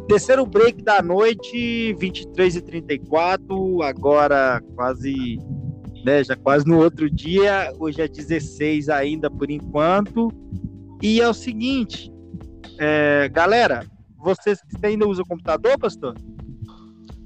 [0.08, 5.36] Terceiro break da noite, 23 e 34 agora quase,
[6.04, 10.30] né, já quase no outro dia, hoje é 16 ainda por enquanto.
[11.02, 12.12] E é o seguinte,
[12.78, 13.84] é, galera,
[14.16, 16.14] vocês você ainda usa computador, pastor?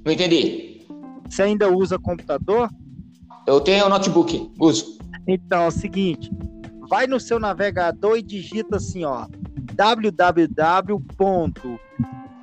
[0.03, 0.87] Não entendi.
[1.29, 2.67] Você ainda usa computador?
[3.45, 4.97] Eu tenho notebook, uso.
[5.27, 6.31] Então, é o seguinte,
[6.89, 9.27] vai no seu navegador e digita assim, ó,
[9.75, 10.99] www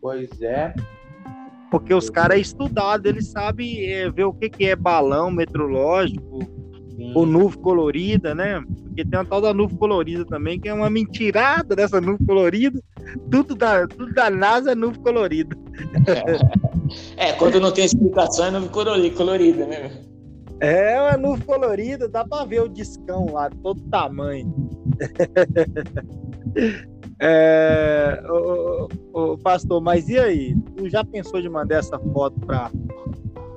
[0.00, 0.74] Pois é.
[1.70, 6.57] Porque os caras é estudado, eles sabem é, ver o que, que é balão meteorológico.
[7.14, 8.62] Ou nuvem colorida, né?
[8.84, 12.80] Porque tem uma tal da nuvem colorida também, que é uma mentirada dessa nuvem colorida.
[13.30, 15.56] Tudo da, tudo da NASA é nuvem colorida.
[17.16, 19.90] É, quando não tem explicação é nuvem colorida, né?
[20.60, 24.52] É uma nuvem colorida, dá pra ver o discão lá, todo tamanho.
[27.20, 28.20] é,
[29.42, 30.56] pastor, mas e aí?
[30.76, 32.70] Tu já pensou de mandar essa foto pra,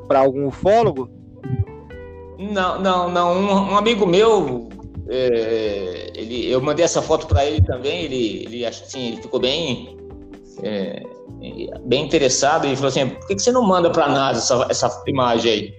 [0.07, 1.09] pra algum ufólogo?
[2.41, 3.37] Não, não, não.
[3.37, 4.67] Um, um amigo meu,
[5.07, 8.05] é, ele, eu mandei essa foto para ele também.
[8.05, 9.95] Ele, ele assim, ele ficou bem,
[10.63, 11.03] é,
[11.85, 14.87] bem interessado e falou assim: por que, que você não manda para a NASA essa,
[14.87, 15.73] essa imagem aí?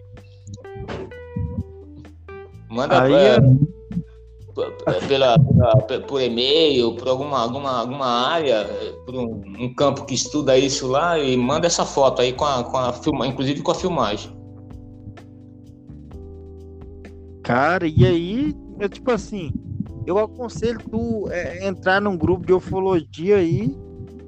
[2.70, 3.12] Manda aí,
[4.54, 8.64] pra, pela, pela, por e-mail, por alguma, alguma, alguma área,
[9.04, 12.62] por um, um, campo que estuda isso lá e manda essa foto aí com a,
[12.62, 14.41] com a filma, inclusive com a filmagem.
[17.42, 19.52] Cara, e aí, é tipo assim,
[20.06, 23.76] eu aconselho tu é, entrar num grupo de ufologia aí,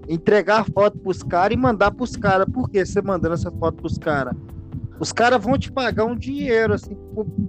[0.08, 2.46] entregar a foto pros caras e mandar pros caras.
[2.52, 4.34] Por que você mandando essa foto pros caras?
[4.98, 6.96] Os caras vão te pagar um dinheiro, assim,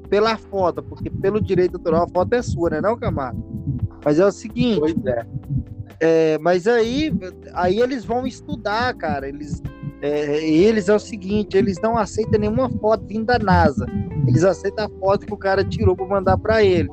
[0.09, 3.43] pela foto, porque pelo direito autoral a foto é sua, né, não, Camargo?
[4.03, 4.79] Mas é o seguinte.
[4.79, 5.25] Pois é.
[5.99, 7.13] é mas aí,
[7.53, 9.27] aí eles vão estudar, cara.
[9.27, 9.61] Eles
[10.05, 13.87] é, eles é o seguinte, eles não aceitam nenhuma foto vinda da NASA.
[14.27, 16.89] Eles aceitam a foto que o cara tirou para mandar para ele.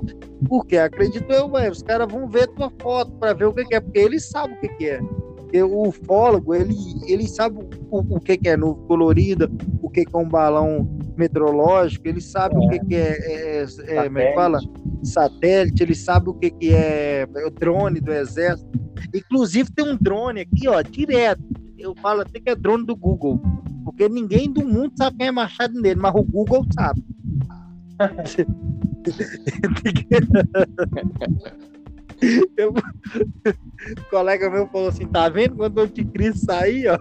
[0.49, 3.75] Porque acredito eu, ué, os caras vão ver tua foto para ver o que, que,
[3.75, 4.99] é, porque eles sabem o que, que é.
[5.37, 6.75] Porque o ufólogo, ele,
[7.07, 7.59] ele sabe
[7.91, 9.51] o, o que, que é nuvem colorida,
[9.83, 12.59] o que, que é um balão meteorológico, ele sabe é.
[12.59, 14.59] o que, que é, é, é, é, é fala?
[15.05, 18.71] Satélite, ele sabe o que, que é, é o drone do exército.
[19.15, 21.43] Inclusive tem um drone aqui, ó, direto
[21.83, 23.41] eu falo até que é drone do Google.
[23.85, 27.05] Porque ninguém do mundo sabe quem é Machado nele, mas o Google sabe.
[32.57, 36.99] eu, o colega meu falou assim: tá vendo quando o anticristo sair, ó?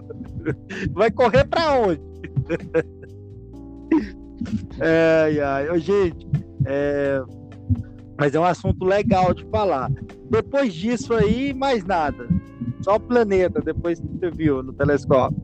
[0.92, 2.02] Vai correr pra onde?
[4.80, 5.78] ai, ai.
[5.78, 6.26] gente,
[6.66, 7.22] é...
[8.22, 9.90] mas é um assunto legal de falar.
[10.30, 12.28] Depois disso aí, mais nada.
[12.82, 15.42] Só o planeta, depois que você viu no telescópio.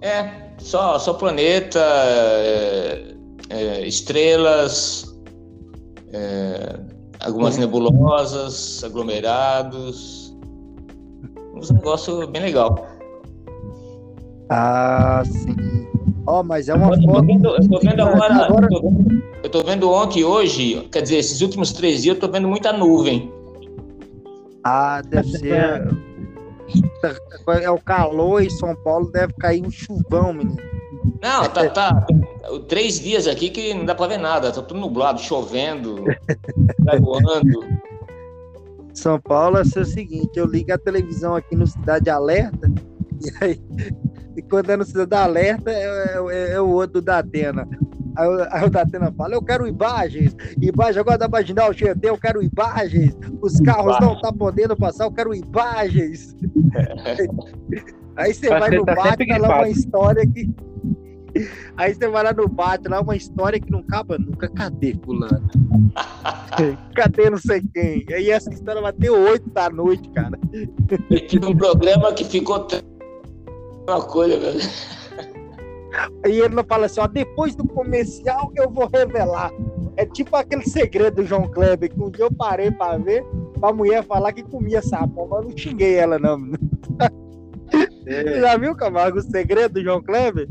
[0.00, 3.16] É, só, só planeta, é,
[3.50, 5.12] é, estrelas,
[6.12, 6.78] é,
[7.18, 10.32] algumas nebulosas, aglomerados.
[11.52, 12.86] Um negócio bem legal.
[14.50, 15.56] Ah, sim.
[16.26, 17.26] Ó, oh, mas é uma eu foto.
[17.26, 18.34] Vendo, eu tô vendo agora.
[18.34, 18.66] agora...
[18.70, 22.14] Eu, tô vendo, eu tô vendo ontem e hoje, quer dizer, esses últimos três dias
[22.14, 23.30] eu tô vendo muita nuvem.
[24.64, 25.86] Ah, deve ser.
[27.60, 30.56] É o calor e São Paulo deve cair um chuvão, menino.
[31.22, 32.06] Não, tá, tá.
[32.68, 34.50] Três dias aqui que não dá pra ver nada.
[34.50, 36.04] Tá tudo nublado, chovendo,
[37.00, 37.60] voando.
[38.94, 42.70] São Paulo é o seguinte: eu ligo a televisão aqui no Cidade Alerta,
[43.24, 43.60] e aí,
[44.36, 47.66] e quando é no Cidade Alerta, é, é, é o outro da Atena.
[48.16, 52.42] Aí, aí o Datena fala, eu quero imagens, imagem agora da marginal GT, eu quero
[52.42, 56.34] imagens, os carros não estão tá podendo passar, eu quero imagens.
[58.16, 60.50] aí você vai no tá bate lá uma história que.
[61.76, 64.48] Aí você vai lá no bate, lá uma história que não acaba nunca.
[64.50, 65.42] Cadê fulano?
[66.94, 68.04] Cadê não sei quem?
[68.08, 70.38] E aí essa história vai ter oito da noite, cara.
[71.26, 72.68] Tive um programa que ficou
[73.86, 74.60] uma coisa, velho.
[76.26, 79.52] E ele não fala assim, ó, depois do comercial eu vou revelar.
[79.96, 83.24] É tipo aquele segredo do João Kleber, que um dia eu parei pra ver,
[83.60, 86.38] pra mulher falar que comia sapo, mas não xinguei ela, não.
[88.06, 88.40] É.
[88.40, 90.48] Já viu, Camargo, o segredo do João Kleber?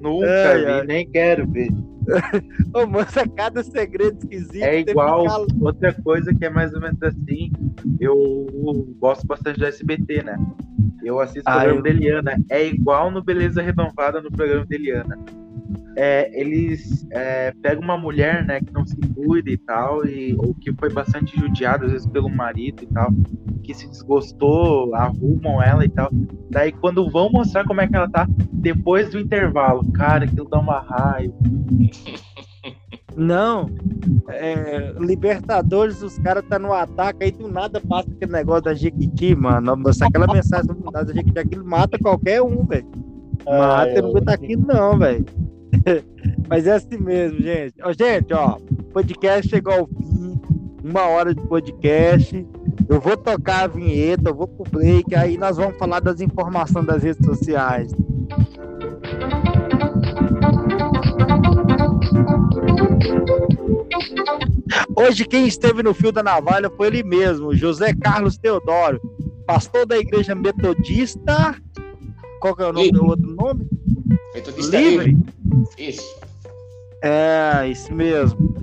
[0.00, 0.84] Nunca é, vi, é.
[0.84, 1.68] nem quero ver.
[2.74, 4.62] Ô, moça, cada segredo esquisito.
[4.62, 5.24] É igual
[5.60, 7.50] outra coisa que é mais ou menos assim.
[8.00, 8.46] Eu
[8.98, 10.36] gosto bastante do SBT, né?
[11.04, 11.82] Eu assisto o ah, programa eu...
[11.82, 12.36] de Eliana.
[12.50, 15.18] É igual no Beleza Renovada no programa de Eliana.
[15.96, 20.54] É, eles é, pegam uma mulher, né, que não se cuida e tal, e, ou
[20.54, 23.10] que foi bastante judiada, às vezes, pelo marido e tal,
[23.62, 26.08] que se desgostou, arrumam ela e tal.
[26.50, 30.58] Daí, quando vão mostrar como é que ela tá, depois do intervalo, cara, aquilo dá
[30.60, 31.34] uma raiva.
[33.16, 33.68] Não,
[34.28, 39.34] é, Libertadores, os caras tá no ataque, aí do nada passa aquele negócio da Jequiti,
[39.34, 39.76] mano.
[39.76, 42.86] Nossa, aquela mensagem da Jequiti, aquilo mata qualquer um, velho.
[43.44, 45.24] Mata, ah, não aguenta aqui não, velho.
[46.48, 47.74] Mas é assim mesmo, gente.
[47.82, 50.40] Ó, gente, ó, o podcast chegou ao fim.
[50.82, 52.46] Uma hora de podcast.
[52.88, 56.86] Eu vou tocar a vinheta, eu vou pro break, aí nós vamos falar das informações
[56.86, 57.92] das redes sociais.
[64.96, 69.00] Hoje quem esteve no fio da navalha foi ele mesmo, José Carlos Teodoro,
[69.46, 71.54] pastor da igreja metodista.
[72.40, 73.68] Qual que é o nome do outro nome?
[74.34, 75.06] Metodista Livre.
[75.06, 75.39] Livre.
[75.78, 76.20] Isso.
[77.02, 78.54] É, isso mesmo.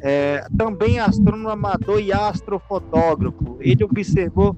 [0.00, 3.58] É, também astrônomo amador e astrofotógrafo.
[3.60, 4.56] Ele observou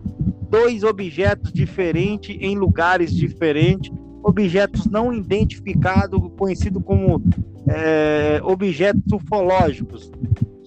[0.49, 7.23] dois objetos diferentes em lugares diferentes, objetos não identificados, conhecidos como
[7.69, 10.11] é, objetos ufológicos.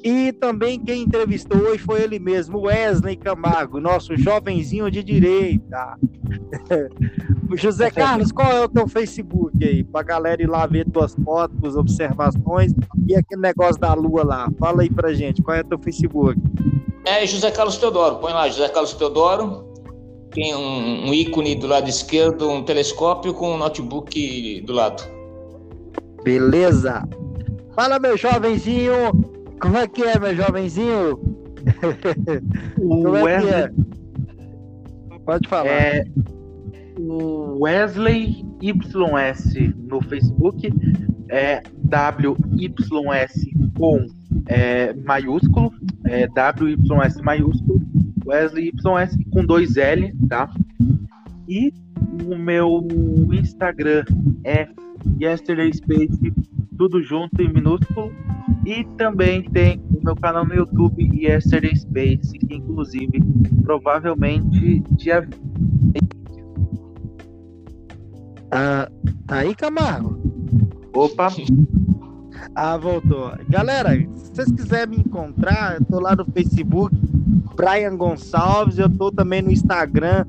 [0.04, 5.98] E também quem entrevistou hoje foi ele mesmo, Wesley Camargo, nosso jovenzinho de direita.
[7.56, 9.84] José Carlos, qual é o teu Facebook aí?
[9.84, 12.74] Pra galera ir lá ver tuas fotos, observações
[13.08, 14.50] e aquele negócio da lua lá.
[14.60, 16.40] Fala aí pra gente, qual é o teu Facebook?
[17.06, 19.66] É José Carlos Teodoro, põe lá, José Carlos Teodoro.
[20.32, 25.04] Tem um, um ícone do lado esquerdo, um telescópio com um notebook do lado.
[26.24, 27.08] Beleza.
[27.74, 29.12] Fala, meu jovenzinho.
[29.62, 31.18] Como é que é, meu jovenzinho?
[32.78, 33.72] Como é que é?
[35.28, 35.68] Pode falar.
[35.68, 36.06] É,
[36.98, 40.74] o Wesley YS no Facebook
[41.28, 44.08] é WYS com
[44.46, 45.74] é, maiúsculo,
[46.06, 47.82] é, WYS maiúsculo,
[48.26, 50.50] Wesley YS com dois L, tá?
[51.46, 51.74] E
[52.26, 52.88] o meu
[53.34, 54.06] Instagram
[54.46, 54.66] é
[55.20, 56.34] Yesterday Space,
[56.78, 58.12] tudo junto em minúsculo.
[58.66, 63.20] E também tem o meu canal no YouTube, Yesterday Space, que inclusive
[63.64, 65.28] provavelmente dia.
[68.52, 68.90] Ah,
[69.26, 70.18] tá aí, Camargo?
[70.94, 71.30] Opa!
[72.56, 73.32] Ah, voltou.
[73.50, 76.96] Galera, se vocês quiserem me encontrar, eu tô lá no Facebook,
[77.56, 80.26] Brian Gonçalves, eu tô também no Instagram,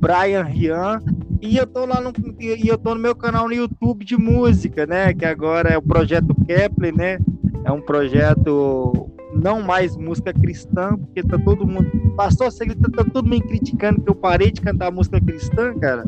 [0.00, 1.00] Brian Rian,
[1.40, 4.86] e eu tô lá no, e eu tô no meu canal no YouTube de música,
[4.86, 5.12] né?
[5.14, 7.18] Que agora é o projeto Kepler, né?
[7.64, 11.90] É um projeto não mais música cristã, porque tá todo mundo.
[12.16, 16.04] Pastor, você tá, tá todo mundo criticando que eu parei de cantar música cristã, cara.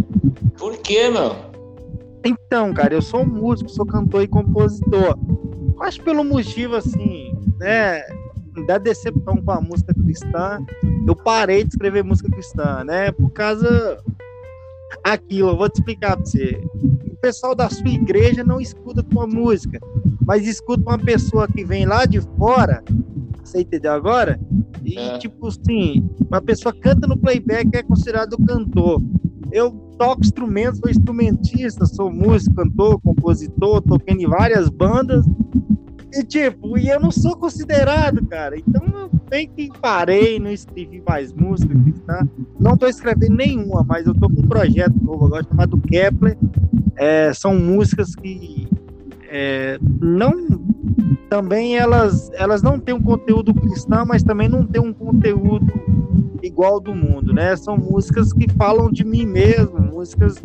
[0.59, 1.34] Por quê, meu?
[2.24, 5.18] Então, cara, eu sou músico, sou cantor e compositor.
[5.80, 8.03] Acho pelo motivo, assim, né?
[8.66, 10.64] Da decepção com a música cristã,
[11.07, 13.11] eu parei de escrever música cristã, né?
[13.11, 13.98] Por causa
[15.02, 16.61] aquilo, eu vou te explicar pra você.
[17.11, 19.80] O pessoal da sua igreja não escuta tua música,
[20.26, 22.82] mas escuta uma pessoa que vem lá de fora,
[23.42, 24.40] você entendeu agora?
[24.84, 25.18] E é.
[25.18, 29.02] tipo assim, uma pessoa canta no playback é considerado cantor.
[29.50, 35.24] Eu toco instrumentos, sou instrumentista, sou músico, cantor, compositor, toquei em várias bandas.
[36.14, 38.56] E tipo, e eu não sou considerado, cara.
[38.56, 41.74] Então eu bem que parei, não escrevi mais música
[42.06, 42.26] tá?
[42.60, 46.38] Não tô escrevendo nenhuma, mas eu tô com um projeto novo agora chamado Kepler.
[46.96, 48.68] É, são músicas que
[49.28, 50.32] é, não
[51.28, 55.72] também elas elas não têm um conteúdo cristão, mas também não tem um conteúdo
[56.42, 57.56] igual do mundo, né?
[57.56, 60.40] São músicas que falam de mim mesmo, músicas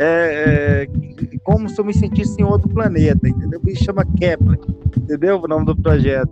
[0.00, 3.60] é, é, como se eu me sentisse em outro planeta, entendeu?
[3.66, 4.58] Isso chama Kepler,
[4.96, 5.40] entendeu?
[5.42, 6.30] O nome do projeto.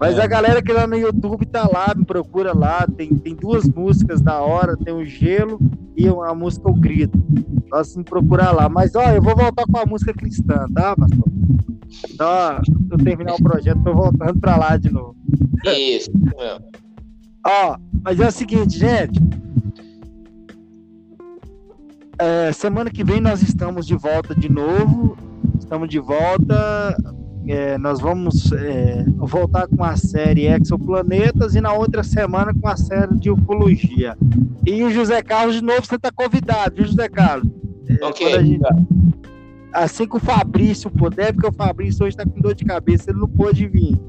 [0.00, 0.22] Mas é.
[0.22, 4.22] a galera que lá no YouTube tá lá, me procura lá, tem, tem duas músicas
[4.22, 5.60] da hora, tem o Gelo
[5.94, 7.22] e a música O Grito.
[7.70, 8.68] Nós então, me procurar lá.
[8.68, 11.24] Mas, ó, eu vou voltar com a música cristã, tá, pastor?
[12.10, 15.14] Então, ó, eu terminar o projeto, tô voltando pra lá de novo.
[15.64, 16.10] Isso,
[17.46, 19.20] Ó, mas é o seguinte, gente.
[22.18, 25.16] É, semana que vem nós estamos de volta de novo.
[25.58, 26.96] Estamos de volta.
[27.46, 32.76] É, nós vamos é, voltar com a série Exoplanetas e na outra semana com a
[32.76, 34.16] série de ufologia.
[34.66, 37.50] E o José Carlos, de novo, você está convidado, viu, José Carlos?
[37.86, 38.44] É, ok.
[38.44, 38.60] Gente,
[39.74, 43.18] assim que o Fabrício puder, porque o Fabrício hoje está com dor de cabeça, ele
[43.20, 44.00] não pôde vir.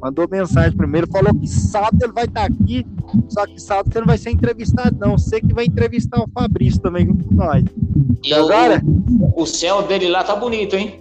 [0.00, 2.84] Mandou mensagem primeiro, falou que sábado ele vai estar tá aqui,
[3.28, 5.18] só que sábado você não vai ser entrevistado, não.
[5.18, 7.64] Você que vai entrevistar o Fabrício também com nós.
[8.22, 8.82] E então, agora?
[9.20, 11.00] O, o céu dele lá tá bonito, hein?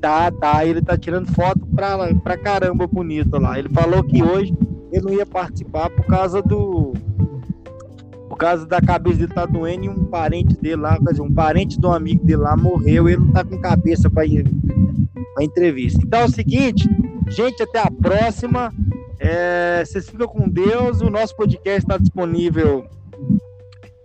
[0.00, 0.64] Tá, tá.
[0.64, 3.58] Ele tá tirando foto pra, pra caramba bonito lá.
[3.58, 4.56] Ele falou que hoje
[4.92, 6.94] ele não ia participar por causa do
[8.38, 11.78] causa da cabeça dele tá doendo e um parente dele lá, quer dizer, um parente
[11.78, 14.48] de um amigo dele lá morreu, ele não tá com cabeça para ir
[15.34, 16.00] pra entrevista.
[16.02, 16.88] Então é o seguinte,
[17.28, 18.72] gente, até a próxima.
[19.18, 21.00] É, vocês ficam com Deus.
[21.00, 22.86] O nosso podcast está disponível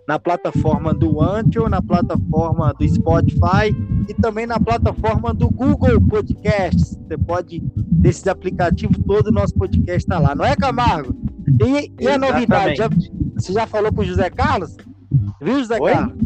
[0.06, 3.74] na plataforma do Anchor, na plataforma do Spotify
[4.08, 6.96] e também na plataforma do Google Podcasts.
[6.96, 11.14] Você pode, desses aplicativos, todo o nosso podcast está lá, não é, Camargo?
[11.62, 12.88] E, e a novidade, já,
[13.34, 14.76] você já falou para o José Carlos?
[15.40, 15.92] Viu, José Oi?
[15.92, 16.18] Carlos?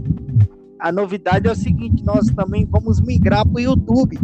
[0.80, 4.18] A novidade é o seguinte: nós também vamos migrar para o YouTube.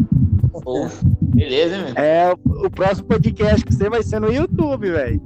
[0.52, 0.88] Oh,
[1.34, 1.94] beleza, meu.
[1.96, 5.20] É, o, próximo podcast que você vai ser no YouTube, velho.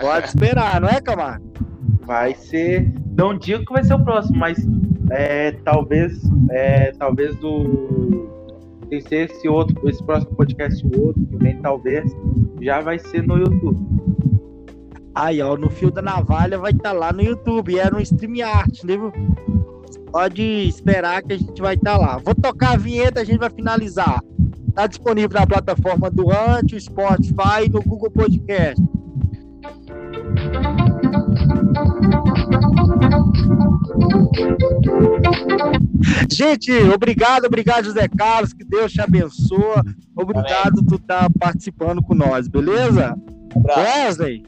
[0.00, 1.44] Pode esperar, não é, Camargo?
[2.04, 2.92] Vai ser.
[3.16, 4.58] Não digo que vai ser o próximo, mas
[5.10, 6.20] é, talvez,
[6.50, 8.28] é, talvez do
[8.88, 12.10] tem ser esse outro, esse próximo podcast, o outro que vem, talvez,
[12.60, 13.78] já vai ser no YouTube.
[15.14, 18.86] Aí, ó, no fio da navalha vai estar tá lá no YouTube, é no StreamYard,
[18.86, 18.94] né?
[20.10, 22.18] Pode esperar que a gente vai estar tá lá.
[22.18, 24.22] Vou tocar a vinheta, a gente vai finalizar.
[24.78, 28.80] Tá disponível na plataforma do Anti, Spotify e no Google Podcast.
[36.30, 38.52] Gente, obrigado, obrigado, José Carlos.
[38.52, 39.82] Que Deus te abençoe.
[40.14, 43.16] Obrigado por estar tá participando com nós, beleza?
[43.76, 44.44] Wesley,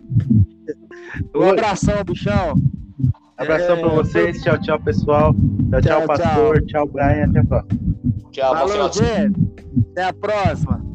[1.34, 2.54] um abração, bichão.
[3.40, 4.42] Abração é, para vocês.
[4.42, 5.34] Tchau, tchau, pessoal.
[5.34, 6.56] Tchau, tchau, tchau pastor.
[6.58, 6.66] Tchau.
[6.66, 7.24] tchau, Brian.
[7.24, 7.80] Até a próxima.
[8.30, 8.90] Tchau, Falou.
[9.92, 10.90] Até a próxima.